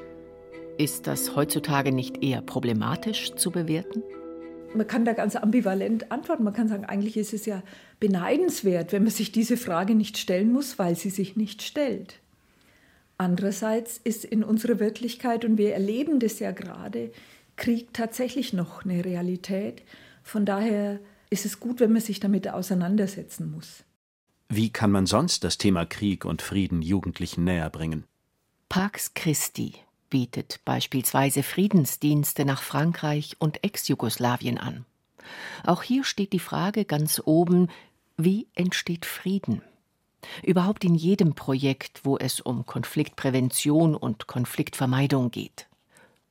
Ist 0.78 1.08
das 1.08 1.36
heutzutage 1.36 1.92
nicht 1.92 2.24
eher 2.24 2.42
problematisch 2.42 3.34
zu 3.36 3.52
bewerten? 3.52 4.04
Man 4.74 4.88
kann 4.88 5.04
da 5.04 5.14
ganz 5.14 5.36
ambivalent 5.36 6.12
antworten. 6.12 6.44
Man 6.44 6.54
kann 6.54 6.68
sagen, 6.68 6.86
eigentlich 6.86 7.18
ist 7.18 7.34
es 7.34 7.46
ja 7.46 7.64
beneidenswert, 8.00 8.94
wenn 8.94 9.04
man 9.04 9.12
sich 9.12 9.32
diese 9.32 9.58
Frage 9.58 9.96
nicht 9.96 10.18
stellen 10.18 10.54
muss, 10.54 10.78
weil 10.78 10.96
sie 10.96 11.10
sich 11.10 11.36
nicht 11.36 11.64
stellt. 11.64 12.20
Andererseits 13.18 14.00
ist 14.02 14.24
in 14.24 14.44
unserer 14.44 14.80
Wirklichkeit, 14.80 15.44
und 15.44 15.58
wir 15.58 15.74
erleben 15.74 16.20
das 16.20 16.40
ja 16.40 16.52
gerade, 16.52 17.12
Krieg 17.58 17.94
tatsächlich 17.94 18.54
noch 18.54 18.86
eine 18.86 19.04
Realität. 19.04 19.82
Von 20.30 20.46
daher 20.46 21.00
ist 21.32 21.44
es 21.46 21.60
gut, 21.60 21.80
wenn 21.80 21.92
man 21.92 22.04
sich 22.04 22.20
damit 22.20 22.48
auseinandersetzen 22.48 23.50
muss. 23.50 23.84
Wie 24.48 24.70
kann 24.70 24.92
man 24.92 25.08
sonst 25.08 25.44
das 25.44 25.58
Thema 25.58 25.88
Krieg 25.88 26.24
und 26.24 26.44
Frieden 26.44 26.84
Jugendlichen 26.84 27.46
näher 27.46 27.72
bringen? 27.72 28.04
Pax 28.70 29.16
Christi 29.16 29.74
bietet 30.12 30.60
beispielsweise 30.66 31.42
Friedensdienste 31.42 32.46
nach 32.46 32.62
Frankreich 32.62 33.38
und 33.40 33.64
Ex-Jugoslawien 33.64 34.60
an. 34.60 34.86
Auch 35.66 35.82
hier 35.82 36.04
steht 36.04 36.32
die 36.34 36.40
Frage 36.40 36.86
ganz 36.86 37.20
oben, 37.26 37.68
wie 38.16 38.46
entsteht 38.54 39.08
Frieden? 39.08 39.64
Überhaupt 40.44 40.84
in 40.84 40.94
jedem 40.94 41.34
Projekt, 41.34 42.02
wo 42.04 42.20
es 42.20 42.40
um 42.40 42.68
Konfliktprävention 42.68 43.96
und 43.96 44.28
Konfliktvermeidung 44.28 45.32
geht. 45.32 45.68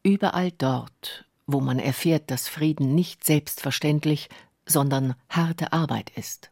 Überall 0.04 0.52
dort, 0.52 1.24
wo 1.48 1.60
man 1.60 1.80
erfährt, 1.80 2.30
dass 2.30 2.46
Frieden 2.46 2.94
nicht 2.94 3.24
selbstverständlich, 3.24 4.28
sondern 4.66 5.14
harte 5.30 5.72
Arbeit 5.72 6.10
ist. 6.14 6.50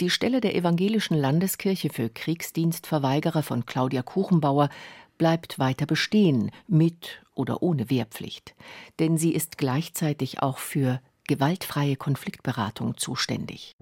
Die 0.00 0.10
Stelle 0.10 0.40
der 0.40 0.56
Evangelischen 0.56 1.16
Landeskirche 1.16 1.90
für 1.90 2.08
Kriegsdienstverweigerer 2.08 3.42
von 3.42 3.66
Claudia 3.66 4.02
Kuchenbauer 4.02 4.70
bleibt 5.18 5.58
weiter 5.58 5.84
bestehen, 5.84 6.50
mit 6.66 7.22
oder 7.34 7.62
ohne 7.62 7.90
Wehrpflicht, 7.90 8.54
denn 8.98 9.18
sie 9.18 9.32
ist 9.32 9.58
gleichzeitig 9.58 10.42
auch 10.42 10.56
für 10.56 11.00
gewaltfreie 11.28 11.96
Konfliktberatung 11.96 12.96
zuständig. 12.96 13.76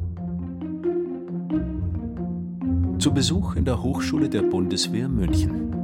Zu 2.99 3.15
Besuch 3.15 3.55
in 3.55 3.65
der 3.65 3.81
Hochschule 3.81 4.29
der 4.29 4.43
Bundeswehr 4.43 5.09
München. 5.09 5.80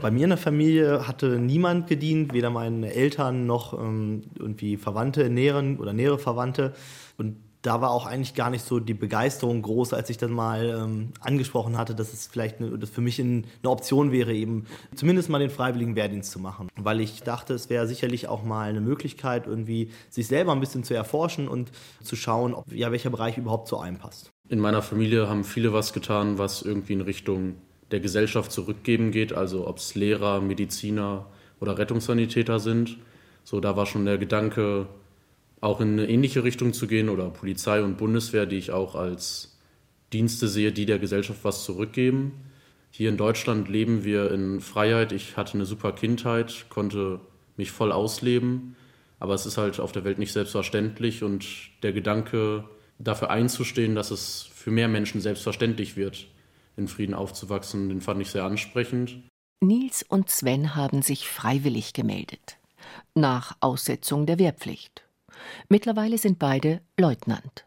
Bei 0.00 0.10
mir 0.10 0.24
in 0.24 0.30
der 0.30 0.38
Familie 0.38 1.06
hatte 1.06 1.38
niemand 1.38 1.86
gedient, 1.86 2.32
weder 2.32 2.48
meine 2.50 2.92
Eltern 2.94 3.46
noch 3.46 3.74
ähm, 3.74 4.22
irgendwie 4.38 4.78
Verwandte, 4.78 5.28
näheren 5.28 5.78
oder 5.78 5.92
nähere 5.92 6.18
Verwandte. 6.18 6.72
Und 7.18 7.36
da 7.62 7.82
war 7.82 7.90
auch 7.90 8.06
eigentlich 8.06 8.34
gar 8.34 8.48
nicht 8.48 8.64
so 8.64 8.80
die 8.80 8.94
Begeisterung 8.94 9.60
groß, 9.60 9.92
als 9.92 10.08
ich 10.08 10.16
dann 10.16 10.32
mal 10.32 10.82
ähm, 10.82 11.12
angesprochen 11.20 11.76
hatte, 11.76 11.94
dass 11.94 12.14
es 12.14 12.26
vielleicht 12.26 12.60
eine, 12.60 12.78
dass 12.78 12.88
für 12.88 13.02
mich 13.02 13.20
eine 13.20 13.44
Option 13.64 14.12
wäre, 14.12 14.32
eben 14.32 14.64
zumindest 14.94 15.28
mal 15.28 15.38
den 15.38 15.50
freiwilligen 15.50 15.96
Wehrdienst 15.96 16.30
zu 16.30 16.38
machen. 16.38 16.68
Weil 16.76 17.00
ich 17.00 17.22
dachte, 17.22 17.52
es 17.52 17.68
wäre 17.68 17.86
sicherlich 17.86 18.28
auch 18.28 18.42
mal 18.42 18.70
eine 18.70 18.80
Möglichkeit, 18.80 19.46
irgendwie 19.46 19.90
sich 20.08 20.26
selber 20.26 20.52
ein 20.52 20.60
bisschen 20.60 20.84
zu 20.84 20.94
erforschen 20.94 21.48
und 21.48 21.70
zu 22.02 22.16
schauen, 22.16 22.54
ob, 22.54 22.72
ja, 22.72 22.90
welcher 22.90 23.10
Bereich 23.10 23.36
überhaupt 23.36 23.68
zu 23.68 23.78
einem 23.78 23.98
passt. 23.98 24.30
In 24.48 24.60
meiner 24.60 24.80
Familie 24.80 25.28
haben 25.28 25.44
viele 25.44 25.74
was 25.74 25.92
getan, 25.92 26.38
was 26.38 26.62
irgendwie 26.62 26.94
in 26.94 27.02
Richtung 27.02 27.56
der 27.90 28.00
Gesellschaft 28.00 28.52
zurückgeben 28.52 29.10
geht, 29.10 29.32
also 29.32 29.66
ob 29.66 29.78
es 29.78 29.94
Lehrer, 29.94 30.40
Mediziner 30.40 31.26
oder 31.60 31.78
Rettungssanitäter 31.78 32.60
sind. 32.60 32.98
So, 33.44 33.60
da 33.60 33.76
war 33.76 33.86
schon 33.86 34.04
der 34.04 34.18
Gedanke, 34.18 34.86
auch 35.60 35.80
in 35.80 35.92
eine 35.92 36.08
ähnliche 36.08 36.44
Richtung 36.44 36.72
zu 36.72 36.86
gehen 36.86 37.08
oder 37.08 37.28
Polizei 37.30 37.82
und 37.82 37.98
Bundeswehr, 37.98 38.46
die 38.46 38.56
ich 38.56 38.70
auch 38.70 38.94
als 38.94 39.58
Dienste 40.12 40.48
sehe, 40.48 40.72
die 40.72 40.86
der 40.86 40.98
Gesellschaft 40.98 41.40
was 41.42 41.64
zurückgeben. 41.64 42.32
Hier 42.90 43.10
in 43.10 43.16
Deutschland 43.16 43.68
leben 43.68 44.04
wir 44.04 44.30
in 44.30 44.60
Freiheit. 44.60 45.12
Ich 45.12 45.36
hatte 45.36 45.54
eine 45.54 45.66
super 45.66 45.92
Kindheit, 45.92 46.66
konnte 46.70 47.20
mich 47.56 47.70
voll 47.70 47.92
ausleben, 47.92 48.74
aber 49.18 49.34
es 49.34 49.46
ist 49.46 49.58
halt 49.58 49.78
auf 49.80 49.92
der 49.92 50.04
Welt 50.04 50.18
nicht 50.18 50.32
selbstverständlich 50.32 51.22
und 51.22 51.46
der 51.82 51.92
Gedanke, 51.92 52.64
dafür 53.00 53.30
einzustehen, 53.30 53.94
dass 53.94 54.10
es 54.10 54.48
für 54.54 54.70
mehr 54.70 54.88
Menschen 54.88 55.20
selbstverständlich 55.20 55.96
wird, 55.96 56.26
in 56.80 56.88
Frieden 56.88 57.14
aufzuwachsen, 57.14 57.88
den 57.88 58.00
fand 58.00 58.20
ich 58.20 58.30
sehr 58.30 58.44
ansprechend. 58.44 59.20
Nils 59.60 60.02
und 60.02 60.30
Sven 60.30 60.74
haben 60.74 61.02
sich 61.02 61.28
freiwillig 61.28 61.92
gemeldet. 61.92 62.58
Nach 63.14 63.56
Aussetzung 63.60 64.26
der 64.26 64.38
Wehrpflicht. 64.38 65.04
Mittlerweile 65.68 66.18
sind 66.18 66.38
beide 66.38 66.80
Leutnant. 66.98 67.64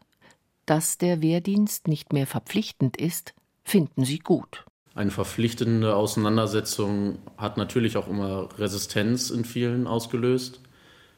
Dass 0.66 0.98
der 0.98 1.22
Wehrdienst 1.22 1.88
nicht 1.88 2.12
mehr 2.12 2.26
verpflichtend 2.26 2.96
ist, 2.96 3.34
finden 3.64 4.04
sie 4.04 4.18
gut. 4.18 4.64
Eine 4.94 5.10
verpflichtende 5.10 5.96
Auseinandersetzung 5.96 7.18
hat 7.36 7.56
natürlich 7.56 7.96
auch 7.96 8.08
immer 8.08 8.48
Resistenz 8.58 9.30
in 9.30 9.44
vielen 9.44 9.86
ausgelöst. 9.86 10.60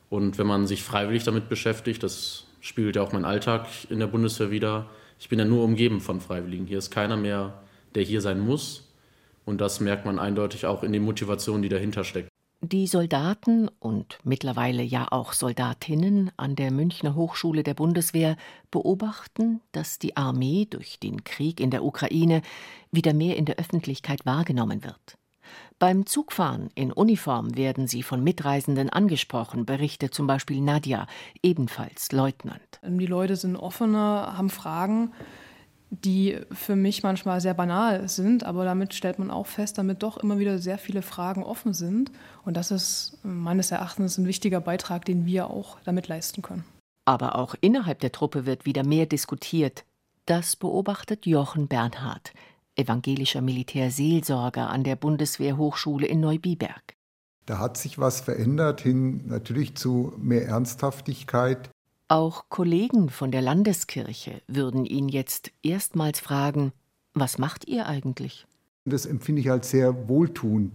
Und 0.08 0.38
wenn 0.38 0.46
man 0.46 0.66
sich 0.66 0.82
freiwillig 0.82 1.24
damit 1.24 1.48
beschäftigt, 1.48 2.02
das 2.02 2.46
spiegelt 2.60 2.96
ja 2.96 3.02
auch 3.02 3.12
mein 3.12 3.24
Alltag 3.24 3.66
in 3.90 3.98
der 3.98 4.06
Bundeswehr 4.06 4.50
wieder, 4.50 4.88
ich 5.18 5.28
bin 5.28 5.38
ja 5.38 5.44
nur 5.44 5.64
umgeben 5.64 6.00
von 6.00 6.20
Freiwilligen. 6.20 6.66
Hier 6.66 6.78
ist 6.78 6.90
keiner 6.90 7.16
mehr, 7.16 7.62
der 7.96 8.04
hier 8.04 8.20
sein 8.20 8.38
muss. 8.38 8.84
Und 9.44 9.60
das 9.60 9.80
merkt 9.80 10.06
man 10.06 10.18
eindeutig 10.18 10.66
auch 10.66 10.84
in 10.84 10.92
den 10.92 11.02
Motivationen, 11.02 11.62
die 11.62 11.68
dahinter 11.68 12.04
stecken. 12.04 12.28
Die 12.62 12.86
Soldaten 12.86 13.68
und 13.80 14.18
mittlerweile 14.24 14.82
ja 14.82 15.08
auch 15.10 15.34
Soldatinnen 15.34 16.30
an 16.36 16.56
der 16.56 16.70
Münchner 16.70 17.14
Hochschule 17.14 17.62
der 17.62 17.74
Bundeswehr 17.74 18.36
beobachten, 18.70 19.60
dass 19.72 19.98
die 19.98 20.16
Armee 20.16 20.66
durch 20.68 20.98
den 20.98 21.22
Krieg 21.22 21.60
in 21.60 21.70
der 21.70 21.84
Ukraine 21.84 22.42
wieder 22.90 23.12
mehr 23.12 23.36
in 23.36 23.44
der 23.44 23.56
Öffentlichkeit 23.56 24.24
wahrgenommen 24.24 24.84
wird. 24.84 25.16
Beim 25.78 26.06
Zugfahren 26.06 26.70
in 26.74 26.90
Uniform 26.90 27.56
werden 27.56 27.86
sie 27.86 28.02
von 28.02 28.24
Mitreisenden 28.24 28.88
angesprochen, 28.88 29.66
berichtet 29.66 30.14
zum 30.14 30.26
Beispiel 30.26 30.60
Nadja, 30.60 31.06
ebenfalls 31.42 32.10
Leutnant. 32.12 32.80
Die 32.82 33.06
Leute 33.06 33.36
sind 33.36 33.56
offener, 33.56 34.34
haben 34.36 34.50
Fragen 34.50 35.12
die 35.90 36.38
für 36.50 36.74
mich 36.74 37.02
manchmal 37.02 37.40
sehr 37.40 37.54
banal 37.54 38.08
sind, 38.08 38.44
aber 38.44 38.64
damit 38.64 38.94
stellt 38.94 39.18
man 39.18 39.30
auch 39.30 39.46
fest, 39.46 39.78
damit 39.78 40.02
doch 40.02 40.16
immer 40.16 40.38
wieder 40.38 40.58
sehr 40.58 40.78
viele 40.78 41.02
Fragen 41.02 41.44
offen 41.44 41.74
sind. 41.74 42.10
Und 42.44 42.56
das 42.56 42.70
ist 42.70 43.18
meines 43.22 43.70
Erachtens 43.70 44.18
ein 44.18 44.26
wichtiger 44.26 44.60
Beitrag, 44.60 45.04
den 45.04 45.26
wir 45.26 45.48
auch 45.48 45.78
damit 45.84 46.08
leisten 46.08 46.42
können. 46.42 46.64
Aber 47.04 47.36
auch 47.36 47.54
innerhalb 47.60 48.00
der 48.00 48.10
Truppe 48.10 48.46
wird 48.46 48.66
wieder 48.66 48.84
mehr 48.84 49.06
diskutiert. 49.06 49.84
Das 50.26 50.56
beobachtet 50.56 51.24
Jochen 51.24 51.68
Bernhard, 51.68 52.32
evangelischer 52.74 53.40
Militärseelsorger 53.40 54.68
an 54.68 54.82
der 54.82 54.96
Bundeswehrhochschule 54.96 56.06
in 56.06 56.18
Neubiberg. 56.18 56.96
Da 57.46 57.60
hat 57.60 57.76
sich 57.76 57.98
was 58.00 58.20
verändert 58.20 58.80
hin 58.80 59.28
natürlich 59.28 59.76
zu 59.76 60.12
mehr 60.18 60.48
Ernsthaftigkeit, 60.48 61.70
auch 62.08 62.48
Kollegen 62.48 63.08
von 63.08 63.30
der 63.30 63.42
Landeskirche 63.42 64.42
würden 64.46 64.84
ihn 64.84 65.08
jetzt 65.08 65.50
erstmals 65.62 66.20
fragen, 66.20 66.72
was 67.14 67.38
macht 67.38 67.66
ihr 67.66 67.86
eigentlich? 67.86 68.46
Das 68.84 69.06
empfinde 69.06 69.40
ich 69.40 69.50
als 69.50 69.70
sehr 69.70 70.08
wohltuend, 70.08 70.72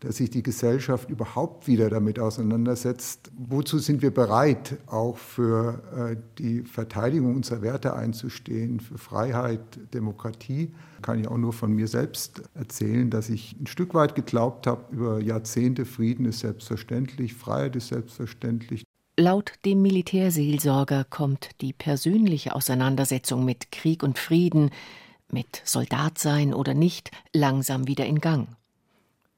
dass 0.00 0.16
sich 0.16 0.30
die 0.30 0.42
Gesellschaft 0.42 1.08
überhaupt 1.10 1.68
wieder 1.68 1.88
damit 1.88 2.18
auseinandersetzt. 2.18 3.30
Wozu 3.36 3.78
sind 3.78 4.02
wir 4.02 4.12
bereit, 4.12 4.78
auch 4.86 5.16
für 5.16 5.82
äh, 5.94 6.16
die 6.38 6.62
Verteidigung 6.62 7.36
unserer 7.36 7.62
Werte 7.62 7.94
einzustehen, 7.94 8.80
für 8.80 8.98
Freiheit, 8.98 9.60
Demokratie? 9.94 10.72
Kann 11.02 11.20
ich 11.20 11.28
auch 11.28 11.38
nur 11.38 11.52
von 11.52 11.72
mir 11.72 11.86
selbst 11.86 12.42
erzählen, 12.54 13.10
dass 13.10 13.28
ich 13.28 13.54
ein 13.60 13.68
Stück 13.68 13.94
weit 13.94 14.16
geglaubt 14.16 14.66
habe, 14.66 14.92
über 14.92 15.20
Jahrzehnte 15.20 15.84
Frieden 15.84 16.24
ist 16.24 16.40
selbstverständlich, 16.40 17.34
Freiheit 17.34 17.76
ist 17.76 17.88
selbstverständlich. 17.88 18.82
Laut 19.18 19.52
dem 19.66 19.82
Militärseelsorger 19.82 21.04
kommt 21.04 21.50
die 21.60 21.74
persönliche 21.74 22.54
Auseinandersetzung 22.54 23.44
mit 23.44 23.70
Krieg 23.70 24.02
und 24.02 24.18
Frieden, 24.18 24.70
mit 25.28 25.60
Soldat 25.64 26.16
sein 26.16 26.54
oder 26.54 26.72
nicht, 26.72 27.10
langsam 27.34 27.86
wieder 27.86 28.06
in 28.06 28.20
Gang. 28.20 28.56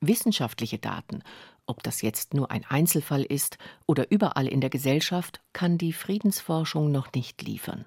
Wissenschaftliche 0.00 0.78
Daten, 0.78 1.24
ob 1.66 1.82
das 1.82 2.02
jetzt 2.02 2.34
nur 2.34 2.52
ein 2.52 2.64
Einzelfall 2.64 3.24
ist 3.24 3.58
oder 3.86 4.12
überall 4.12 4.46
in 4.46 4.60
der 4.60 4.70
Gesellschaft, 4.70 5.40
kann 5.52 5.76
die 5.76 5.92
Friedensforschung 5.92 6.92
noch 6.92 7.12
nicht 7.12 7.42
liefern. 7.42 7.84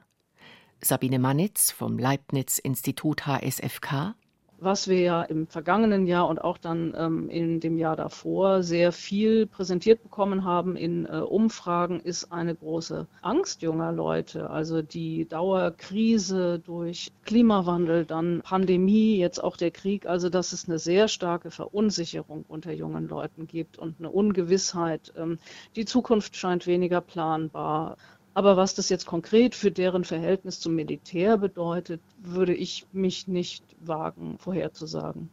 Sabine 0.82 1.19
Mannitz 1.19 1.71
vom 1.71 1.97
Leibniz-Institut 1.97 3.26
HSFK 3.26 4.13
was 4.60 4.88
wir 4.88 5.00
ja 5.00 5.22
im 5.24 5.48
vergangenen 5.48 6.08
Jahr 6.08 6.28
und 6.28 6.41
auch 6.43 6.58
dann 6.58 6.93
ähm, 6.98 7.30
in 7.30 7.60
dem 7.60 7.78
Jahr 7.78 7.96
davor 7.96 8.63
sehr 8.63 8.91
viel 8.91 9.46
präsentiert 9.46 10.04
bekommen 10.04 10.43
haben 10.43 10.76
in 10.76 11.06
äh, 11.06 11.20
Umfragen, 11.20 12.00
ist 12.00 12.32
eine 12.32 12.56
große 12.56 13.08
Angst 13.22 13.62
junger 13.62 13.91
Leute. 13.91 14.50
Also 14.50 14.82
die 14.82 15.28
Dauerkrise 15.28 16.60
durch 16.60 17.12
Klimawandel, 17.26 18.06
dann 18.06 18.41
Pandemie, 18.43 19.17
jetzt 19.17 19.43
auch 19.43 19.58
der 19.58 19.72
Krieg. 19.72 20.06
Also 20.06 20.30
dass 20.30 20.54
es 20.54 20.67
eine 20.67 20.80
sehr 20.80 21.08
starke 21.08 21.52
Verunsicherung 21.52 22.46
unter 22.48 22.72
jungen 22.72 23.08
Leuten 23.08 23.48
gibt 23.48 23.78
und 23.78 24.00
eine 24.00 24.10
Ungewissheit. 24.10 25.13
Ähm, 25.17 25.38
die 25.76 25.86
Zukunft 25.86 26.36
scheint 26.36 26.67
weniger 26.67 27.02
planbar. 27.02 27.98
Aber 28.38 28.56
was 28.56 28.76
das 28.76 28.89
jetzt 28.89 29.08
konkret 29.08 29.56
für 29.56 29.71
deren 29.71 30.04
Verhältnis 30.04 30.60
zum 30.60 30.76
Militär 30.76 31.39
bedeutet, 31.39 32.02
würde 32.19 32.54
ich 32.54 32.86
mich 32.91 33.28
nicht 33.28 33.63
wagen 33.80 34.38
vorherzusagen. 34.38 35.32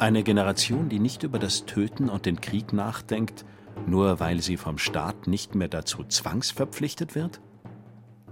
Eine 0.00 0.24
Generation, 0.24 0.88
die 0.88 0.98
nicht 0.98 1.22
über 1.22 1.38
das 1.38 1.64
Töten 1.66 2.08
und 2.08 2.26
den 2.26 2.40
Krieg 2.40 2.72
nachdenkt, 2.72 3.44
nur 3.86 4.18
weil 4.18 4.42
sie 4.42 4.56
vom 4.56 4.78
Staat 4.78 5.28
nicht 5.28 5.54
mehr 5.54 5.68
dazu 5.68 6.02
zwangsverpflichtet 6.02 7.14
wird? 7.14 7.40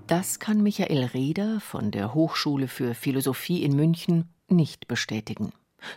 Das 0.09 0.41
kann 0.41 0.65
Michael 0.65 1.05
Reder 1.15 1.61
von 1.61 1.93
der 1.93 2.13
Hochschule 2.13 2.67
für 2.67 2.93
Philosophie 2.95 3.63
in 3.63 3.77
München 3.77 4.25
nicht 4.49 4.89
bestätigen. 4.89 5.53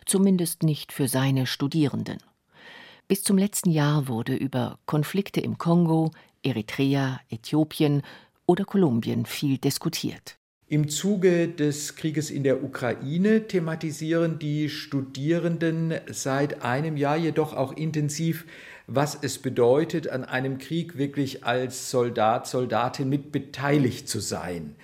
Zumindest 0.05 0.61
nicht 0.61 0.93
für 0.93 1.07
seine 1.07 1.47
Studierenden. 1.47 2.19
Bis 3.07 3.21
zum 3.21 3.37
letzten 3.37 3.69
Jahr 3.69 4.07
wurde 4.07 4.35
über 4.35 4.79
Konflikte 4.87 5.39
im 5.39 5.59
Kongo, 5.59 6.09
Eritrea, 6.41 7.19
Äthiopien 7.29 8.01
oder 8.47 8.65
Kolumbien 8.65 9.27
viel 9.27 9.59
diskutiert. 9.59 10.37
Im 10.67 10.89
Zuge 10.89 11.47
des 11.47 11.95
Krieges 11.95 12.31
in 12.31 12.43
der 12.43 12.63
Ukraine 12.63 13.47
thematisieren 13.47 14.39
die 14.39 14.69
Studierenden 14.69 15.93
seit 16.07 16.63
einem 16.63 16.97
Jahr 16.97 17.17
jedoch 17.17 17.53
auch 17.53 17.73
intensiv, 17.73 18.45
was 18.87 19.15
es 19.21 19.37
bedeutet, 19.37 20.07
an 20.07 20.23
einem 20.23 20.57
Krieg 20.57 20.97
wirklich 20.97 21.43
als 21.45 21.91
Soldat, 21.91 22.47
Soldatin 22.47 23.07
mit 23.07 23.31
beteiligt 23.31 24.09
zu 24.09 24.19
sein. 24.19 24.75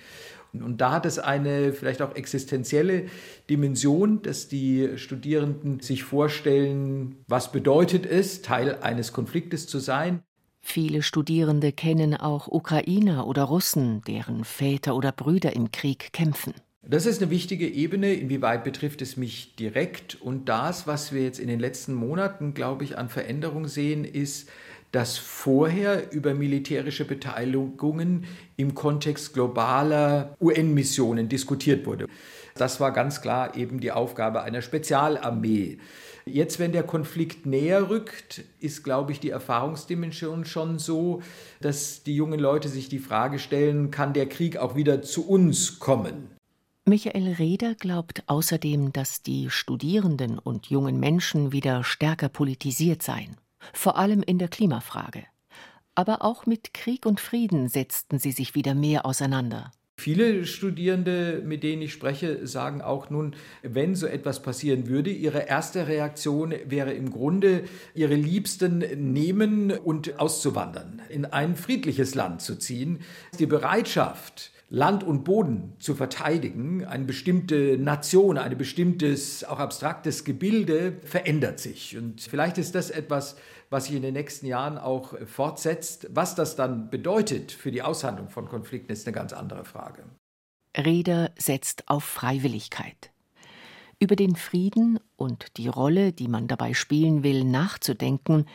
Und 0.52 0.80
da 0.80 0.92
hat 0.92 1.06
es 1.06 1.18
eine 1.18 1.72
vielleicht 1.72 2.02
auch 2.02 2.14
existenzielle 2.14 3.06
Dimension, 3.48 4.20
dass 4.22 4.48
die 4.48 4.90
Studierenden 4.96 5.80
sich 5.80 6.04
vorstellen, 6.04 7.16
was 7.26 7.52
bedeutet 7.52 8.04
es, 8.04 8.42
Teil 8.42 8.78
eines 8.82 9.12
Konfliktes 9.12 9.66
zu 9.66 9.78
sein. 9.78 10.22
Viele 10.60 11.02
Studierende 11.02 11.72
kennen 11.72 12.14
auch 12.14 12.48
Ukrainer 12.48 13.26
oder 13.26 13.44
Russen, 13.44 14.02
deren 14.06 14.44
Väter 14.44 14.94
oder 14.94 15.10
Brüder 15.10 15.56
im 15.56 15.72
Krieg 15.72 16.12
kämpfen. 16.12 16.54
Das 16.84 17.06
ist 17.06 17.22
eine 17.22 17.30
wichtige 17.30 17.68
Ebene. 17.68 18.12
Inwieweit 18.12 18.64
betrifft 18.64 19.02
es 19.02 19.16
mich 19.16 19.54
direkt? 19.56 20.20
Und 20.20 20.48
das, 20.48 20.86
was 20.86 21.12
wir 21.12 21.22
jetzt 21.22 21.38
in 21.38 21.48
den 21.48 21.60
letzten 21.60 21.94
Monaten, 21.94 22.54
glaube 22.54 22.84
ich, 22.84 22.98
an 22.98 23.08
Veränderung 23.08 23.68
sehen, 23.68 24.04
ist, 24.04 24.48
dass 24.92 25.16
vorher 25.16 26.12
über 26.12 26.34
militärische 26.34 27.06
Beteiligungen 27.06 28.26
im 28.56 28.74
Kontext 28.74 29.32
globaler 29.32 30.36
UN-Missionen 30.38 31.28
diskutiert 31.28 31.86
wurde. 31.86 32.06
Das 32.54 32.78
war 32.78 32.92
ganz 32.92 33.22
klar 33.22 33.56
eben 33.56 33.80
die 33.80 33.90
Aufgabe 33.90 34.42
einer 34.42 34.60
Spezialarmee. 34.60 35.78
Jetzt, 36.26 36.58
wenn 36.58 36.72
der 36.72 36.84
Konflikt 36.84 37.46
näher 37.46 37.88
rückt, 37.88 38.44
ist, 38.60 38.84
glaube 38.84 39.12
ich, 39.12 39.18
die 39.18 39.30
Erfahrungsdimension 39.30 40.44
schon 40.44 40.78
so, 40.78 41.22
dass 41.60 42.04
die 42.04 42.14
jungen 42.14 42.38
Leute 42.38 42.68
sich 42.68 42.88
die 42.88 43.00
Frage 43.00 43.38
stellen, 43.38 43.90
kann 43.90 44.12
der 44.12 44.28
Krieg 44.28 44.58
auch 44.58 44.76
wieder 44.76 45.02
zu 45.02 45.26
uns 45.26 45.78
kommen? 45.80 46.28
Michael 46.84 47.32
Reder 47.32 47.74
glaubt 47.74 48.24
außerdem, 48.26 48.92
dass 48.92 49.22
die 49.22 49.50
Studierenden 49.50 50.38
und 50.38 50.66
jungen 50.66 51.00
Menschen 51.00 51.52
wieder 51.52 51.82
stärker 51.82 52.28
politisiert 52.28 53.02
seien 53.02 53.36
vor 53.72 53.96
allem 53.98 54.22
in 54.22 54.38
der 54.38 54.48
Klimafrage. 54.48 55.24
Aber 55.94 56.22
auch 56.22 56.46
mit 56.46 56.72
Krieg 56.72 57.04
und 57.06 57.20
Frieden 57.20 57.68
setzten 57.68 58.18
sie 58.18 58.32
sich 58.32 58.54
wieder 58.54 58.74
mehr 58.74 59.04
auseinander. 59.04 59.72
Viele 59.98 60.46
Studierende, 60.46 61.42
mit 61.44 61.62
denen 61.62 61.82
ich 61.82 61.92
spreche, 61.92 62.46
sagen 62.46 62.80
auch 62.80 63.10
nun, 63.10 63.36
wenn 63.62 63.94
so 63.94 64.06
etwas 64.06 64.42
passieren 64.42 64.88
würde, 64.88 65.10
ihre 65.10 65.46
erste 65.46 65.86
Reaktion 65.86 66.54
wäre 66.64 66.92
im 66.92 67.10
Grunde, 67.10 67.64
ihre 67.94 68.14
Liebsten 68.14 68.78
nehmen 69.12 69.70
und 69.70 70.18
auszuwandern, 70.18 71.02
in 71.08 71.26
ein 71.26 71.56
friedliches 71.56 72.14
Land 72.14 72.40
zu 72.40 72.56
ziehen. 72.56 73.00
Die 73.38 73.46
Bereitschaft, 73.46 74.51
Land 74.74 75.04
und 75.04 75.24
Boden 75.24 75.74
zu 75.80 75.94
verteidigen, 75.94 76.86
eine 76.86 77.04
bestimmte 77.04 77.76
Nation, 77.76 78.38
ein 78.38 78.56
bestimmtes, 78.56 79.44
auch 79.44 79.58
abstraktes 79.58 80.24
Gebilde 80.24 80.96
verändert 81.04 81.60
sich. 81.60 81.98
Und 81.98 82.22
vielleicht 82.22 82.56
ist 82.56 82.74
das 82.74 82.88
etwas, 82.88 83.36
was 83.68 83.84
sich 83.84 83.96
in 83.96 84.00
den 84.00 84.14
nächsten 84.14 84.46
Jahren 84.46 84.78
auch 84.78 85.12
fortsetzt. 85.26 86.08
Was 86.14 86.34
das 86.34 86.56
dann 86.56 86.88
bedeutet 86.88 87.52
für 87.52 87.70
die 87.70 87.82
Aushandlung 87.82 88.30
von 88.30 88.48
Konflikten, 88.48 88.90
ist 88.92 89.06
eine 89.06 89.14
ganz 89.14 89.34
andere 89.34 89.66
Frage. 89.66 90.04
Reder 90.74 91.32
setzt 91.36 91.90
auf 91.90 92.04
Freiwilligkeit. 92.04 93.10
Über 93.98 94.16
den 94.16 94.36
Frieden 94.36 94.98
und 95.16 95.58
die 95.58 95.68
Rolle, 95.68 96.14
die 96.14 96.28
man 96.28 96.48
dabei 96.48 96.72
spielen 96.72 97.22
will, 97.22 97.44
nachzudenken, 97.44 98.46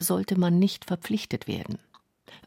sollte 0.00 0.36
man 0.36 0.58
nicht 0.58 0.86
verpflichtet 0.86 1.46
werden. 1.46 1.78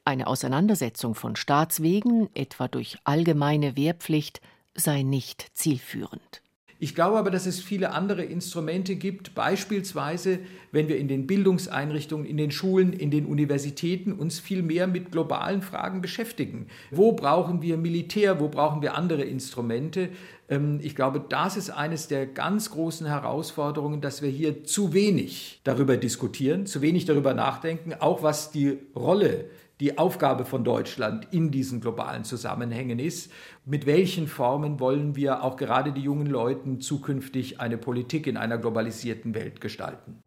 Eine 0.06 0.28
Auseinandersetzung 0.28 1.16
von 1.16 1.36
Staatswegen, 1.36 2.30
etwa 2.34 2.68
durch 2.68 2.98
allgemeine 3.04 3.76
Wehrpflicht, 3.76 4.42
sei 4.76 5.04
nicht 5.04 5.48
zielführend. 5.54 6.44
Ich 6.84 6.96
glaube 6.96 7.18
aber, 7.18 7.32
dass 7.32 7.46
es 7.46 7.62
viele 7.62 7.94
andere 7.94 8.26
Instrumente 8.26 8.98
gibt, 8.98 9.36
beispielsweise, 9.36 10.40
wenn 10.74 10.90
wir 10.90 10.98
in 10.98 11.08
den 11.08 11.28
Bildungseinrichtungen, 11.28 12.26
in 12.26 12.36
den 12.36 12.52
Schulen, 12.52 12.92
in 12.92 13.10
den 13.10 13.26
Universitäten 13.26 14.12
uns 14.12 14.42
viel 14.42 14.62
mehr 14.64 14.88
mit 14.88 15.10
globalen 15.10 15.62
Fragen 15.62 16.02
beschäftigen. 16.02 16.68
Wo 16.92 17.14
brauchen 17.14 17.62
wir 17.62 17.78
Militär, 17.78 18.42
wo 18.42 18.50
brauchen 18.50 18.82
wir 18.82 18.96
andere 18.96 19.24
Instrumente? 19.24 20.10
Ähm, 20.50 20.82
ich 20.84 20.94
glaube, 20.94 21.24
das 21.30 21.56
ist 21.56 21.70
eines 21.70 22.10
der 22.10 22.26
ganz 22.26 22.72
großen 22.72 23.08
Herausforderungen, 23.08 24.02
dass 24.02 24.22
wir 24.22 24.30
hier 24.30 24.66
zu 24.66 24.92
wenig 24.92 25.62
darüber 25.64 25.96
diskutieren, 25.96 26.66
zu 26.66 26.82
wenig 26.82 27.06
darüber 27.06 27.34
nachdenken, 27.34 27.94
auch 27.94 28.24
was 28.24 28.52
die 28.52 28.78
Rolle 28.94 29.46
die 29.84 29.98
Aufgabe 29.98 30.46
von 30.46 30.64
Deutschland 30.64 31.28
in 31.32 31.52
diesen 31.52 31.82
globalen 31.82 32.24
Zusammenhängen 32.24 33.00
ist. 33.00 33.30
Mit 33.66 33.86
welchen 33.86 34.28
Formen 34.28 34.80
wollen 34.80 35.18
wir 35.18 35.44
auch 35.44 35.58
gerade 35.58 35.92
die 35.92 36.00
jungen 36.00 36.28
Leuten 36.28 36.80
zukünftig 36.80 37.60
eine 37.60 37.78
Politik 37.78 38.26
in 38.26 38.38
einer 38.38 38.58
globalisierten 38.58 39.36
Welt 39.36 39.60
gestalten? 39.60 40.22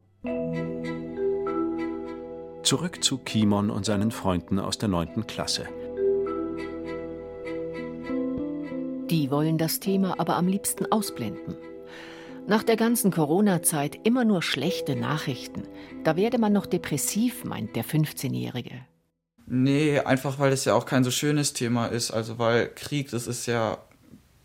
Zurück 2.64 3.02
zu 3.02 3.16
Kimon 3.16 3.70
und 3.70 3.86
seinen 3.86 4.10
Freunden 4.10 4.58
aus 4.58 4.76
der 4.76 4.90
9. 4.90 5.26
Klasse. 5.26 5.66
Die 9.08 9.30
wollen 9.30 9.56
das 9.56 9.80
Thema 9.80 10.20
aber 10.20 10.36
am 10.36 10.48
liebsten 10.48 10.84
ausblenden. 10.92 11.54
Nach 12.46 12.62
der 12.62 12.76
ganzen 12.76 13.10
Corona-Zeit 13.10 14.00
immer 14.04 14.26
nur 14.26 14.42
schlechte 14.42 14.96
Nachrichten. 14.96 15.62
Da 16.04 16.14
werde 16.14 16.36
man 16.36 16.52
noch 16.52 16.66
depressiv, 16.66 17.44
meint 17.44 17.74
der 17.74 17.86
15-Jährige. 17.86 18.82
Nee, 19.46 20.00
einfach 20.00 20.38
weil 20.40 20.52
es 20.52 20.64
ja 20.64 20.74
auch 20.74 20.86
kein 20.86 21.04
so 21.04 21.10
schönes 21.10 21.52
Thema 21.52 21.86
ist. 21.86 22.10
Also 22.10 22.38
weil 22.38 22.68
Krieg, 22.74 23.10
das 23.10 23.26
ist 23.28 23.46
ja, 23.46 23.78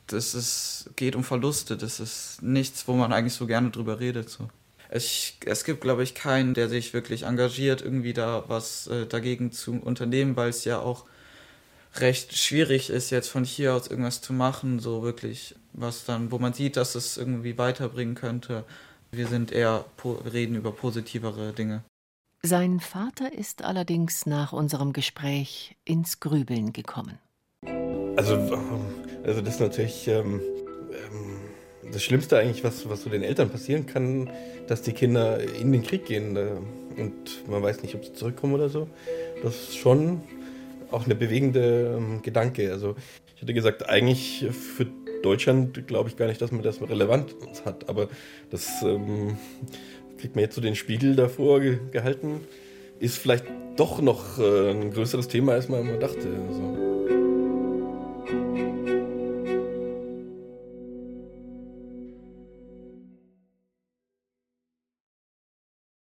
das 0.08 0.36
ist, 0.36 0.92
geht 0.96 1.16
um 1.16 1.24
Verluste. 1.24 1.76
Das 1.76 2.00
ist 2.00 2.42
nichts, 2.42 2.88
wo 2.88 2.94
man 2.94 3.12
eigentlich 3.12 3.34
so 3.34 3.48
gerne 3.48 3.72
drüber 3.72 4.00
redet. 4.00 4.30
So. 4.30 4.50
Es, 4.90 5.34
es 5.46 5.64
gibt, 5.64 5.82
glaube 5.82 6.04
ich, 6.04 6.14
keinen, 6.14 6.54
der 6.54 6.70
sich 6.70 6.94
wirklich 6.94 7.24
engagiert, 7.24 7.82
irgendwie 7.82 8.14
da 8.14 8.44
was 8.48 8.88
äh, 8.88 9.08
dagegen 9.08 9.52
zu 9.52 9.74
unternehmen, 9.74 10.36
weil 10.36 10.50
es 10.50 10.66
ja 10.66 10.80
auch 10.80 11.06
recht 11.96 12.38
schwierig 12.38 12.90
ist, 12.90 13.10
jetzt 13.10 13.30
von 13.30 13.44
hier 13.44 13.74
aus 13.74 13.88
irgendwas 13.88 14.22
zu 14.22 14.34
machen, 14.34 14.80
so 14.80 15.04
wirklich, 15.04 15.56
was 15.74 16.06
dann, 16.06 16.32
wo 16.32 16.40
man 16.40 16.54
sieht, 16.54 16.78
dass 16.78 16.96
es 16.96 17.18
irgendwie 17.18 17.58
weiterbringen 17.58 18.16
könnte. 18.16 18.66
Wir 19.12 19.28
sind 19.28 19.52
eher, 19.52 19.86
reden 20.32 20.56
über 20.56 20.72
positivere 20.72 21.54
Dinge. 21.54 21.84
Sein 22.44 22.80
Vater 22.80 23.32
ist 23.32 23.64
allerdings 23.64 24.26
nach 24.26 24.52
unserem 24.52 24.94
Gespräch 24.94 25.76
ins 25.86 26.20
Grübeln 26.20 26.74
gekommen. 26.74 27.20
Also, 28.18 28.36
also 29.24 29.42
das 29.42 29.56
ist 29.56 29.60
natürlich 29.60 30.08
ähm, 30.08 30.42
ähm, 30.90 31.92
das 31.92 32.04
Schlimmste 32.04 32.40
eigentlich, 32.40 32.64
was, 32.64 32.90
was 32.90 33.04
so 33.04 33.12
den 33.12 33.22
Eltern 33.22 33.52
passieren 33.52 33.86
kann, 33.86 34.28
dass 34.66 34.82
die 34.82 34.94
Kinder 34.94 35.40
in 35.40 35.72
den 35.72 35.84
Krieg 35.84 36.08
gehen 36.08 36.36
äh, 36.36 36.54
und 37.00 37.48
man 37.48 37.62
weiß 37.62 37.84
nicht, 37.84 37.94
ob 37.94 38.04
sie 38.04 38.14
zurückkommen 38.14 38.56
oder 38.56 38.70
so. 38.70 38.88
Das 39.44 39.54
ist 39.54 39.78
schon 39.78 40.22
auch 40.90 41.06
eine 41.06 41.14
bewegende 41.14 41.96
ähm, 41.96 42.24
Gedanke. 42.24 42.72
Also 42.72 42.96
ich 43.36 43.44
hätte 43.44 43.54
gesagt, 43.54 43.88
eigentlich 43.88 44.48
für 44.50 44.88
Deutschland 45.22 45.86
glaube 45.86 46.10
ich 46.10 46.18
gar 46.18 46.26
nicht, 46.26 46.42
dass 46.42 46.52
man 46.52 46.64
das 46.64 46.82
relevant 46.82 47.36
hat, 47.66 47.88
aber 47.88 48.10
das 48.50 48.82
ähm, 48.82 49.38
kriegt 50.22 50.36
man 50.36 50.44
jetzt 50.44 50.56
so 50.56 50.62
den 50.62 50.76
Spiegel 50.76 51.16
davor 51.16 51.60
gehalten, 51.60 52.42
ist 53.00 53.18
vielleicht 53.18 53.46
doch 53.76 54.02
noch 54.02 54.40
äh, 54.40 54.72
ein 54.72 54.92
größeres 54.92 55.28
Thema, 55.28 55.54
als 55.54 55.68
man 55.68 55.82
immer 55.82 55.98
dachte. 55.98 56.28
Also. 56.48 57.01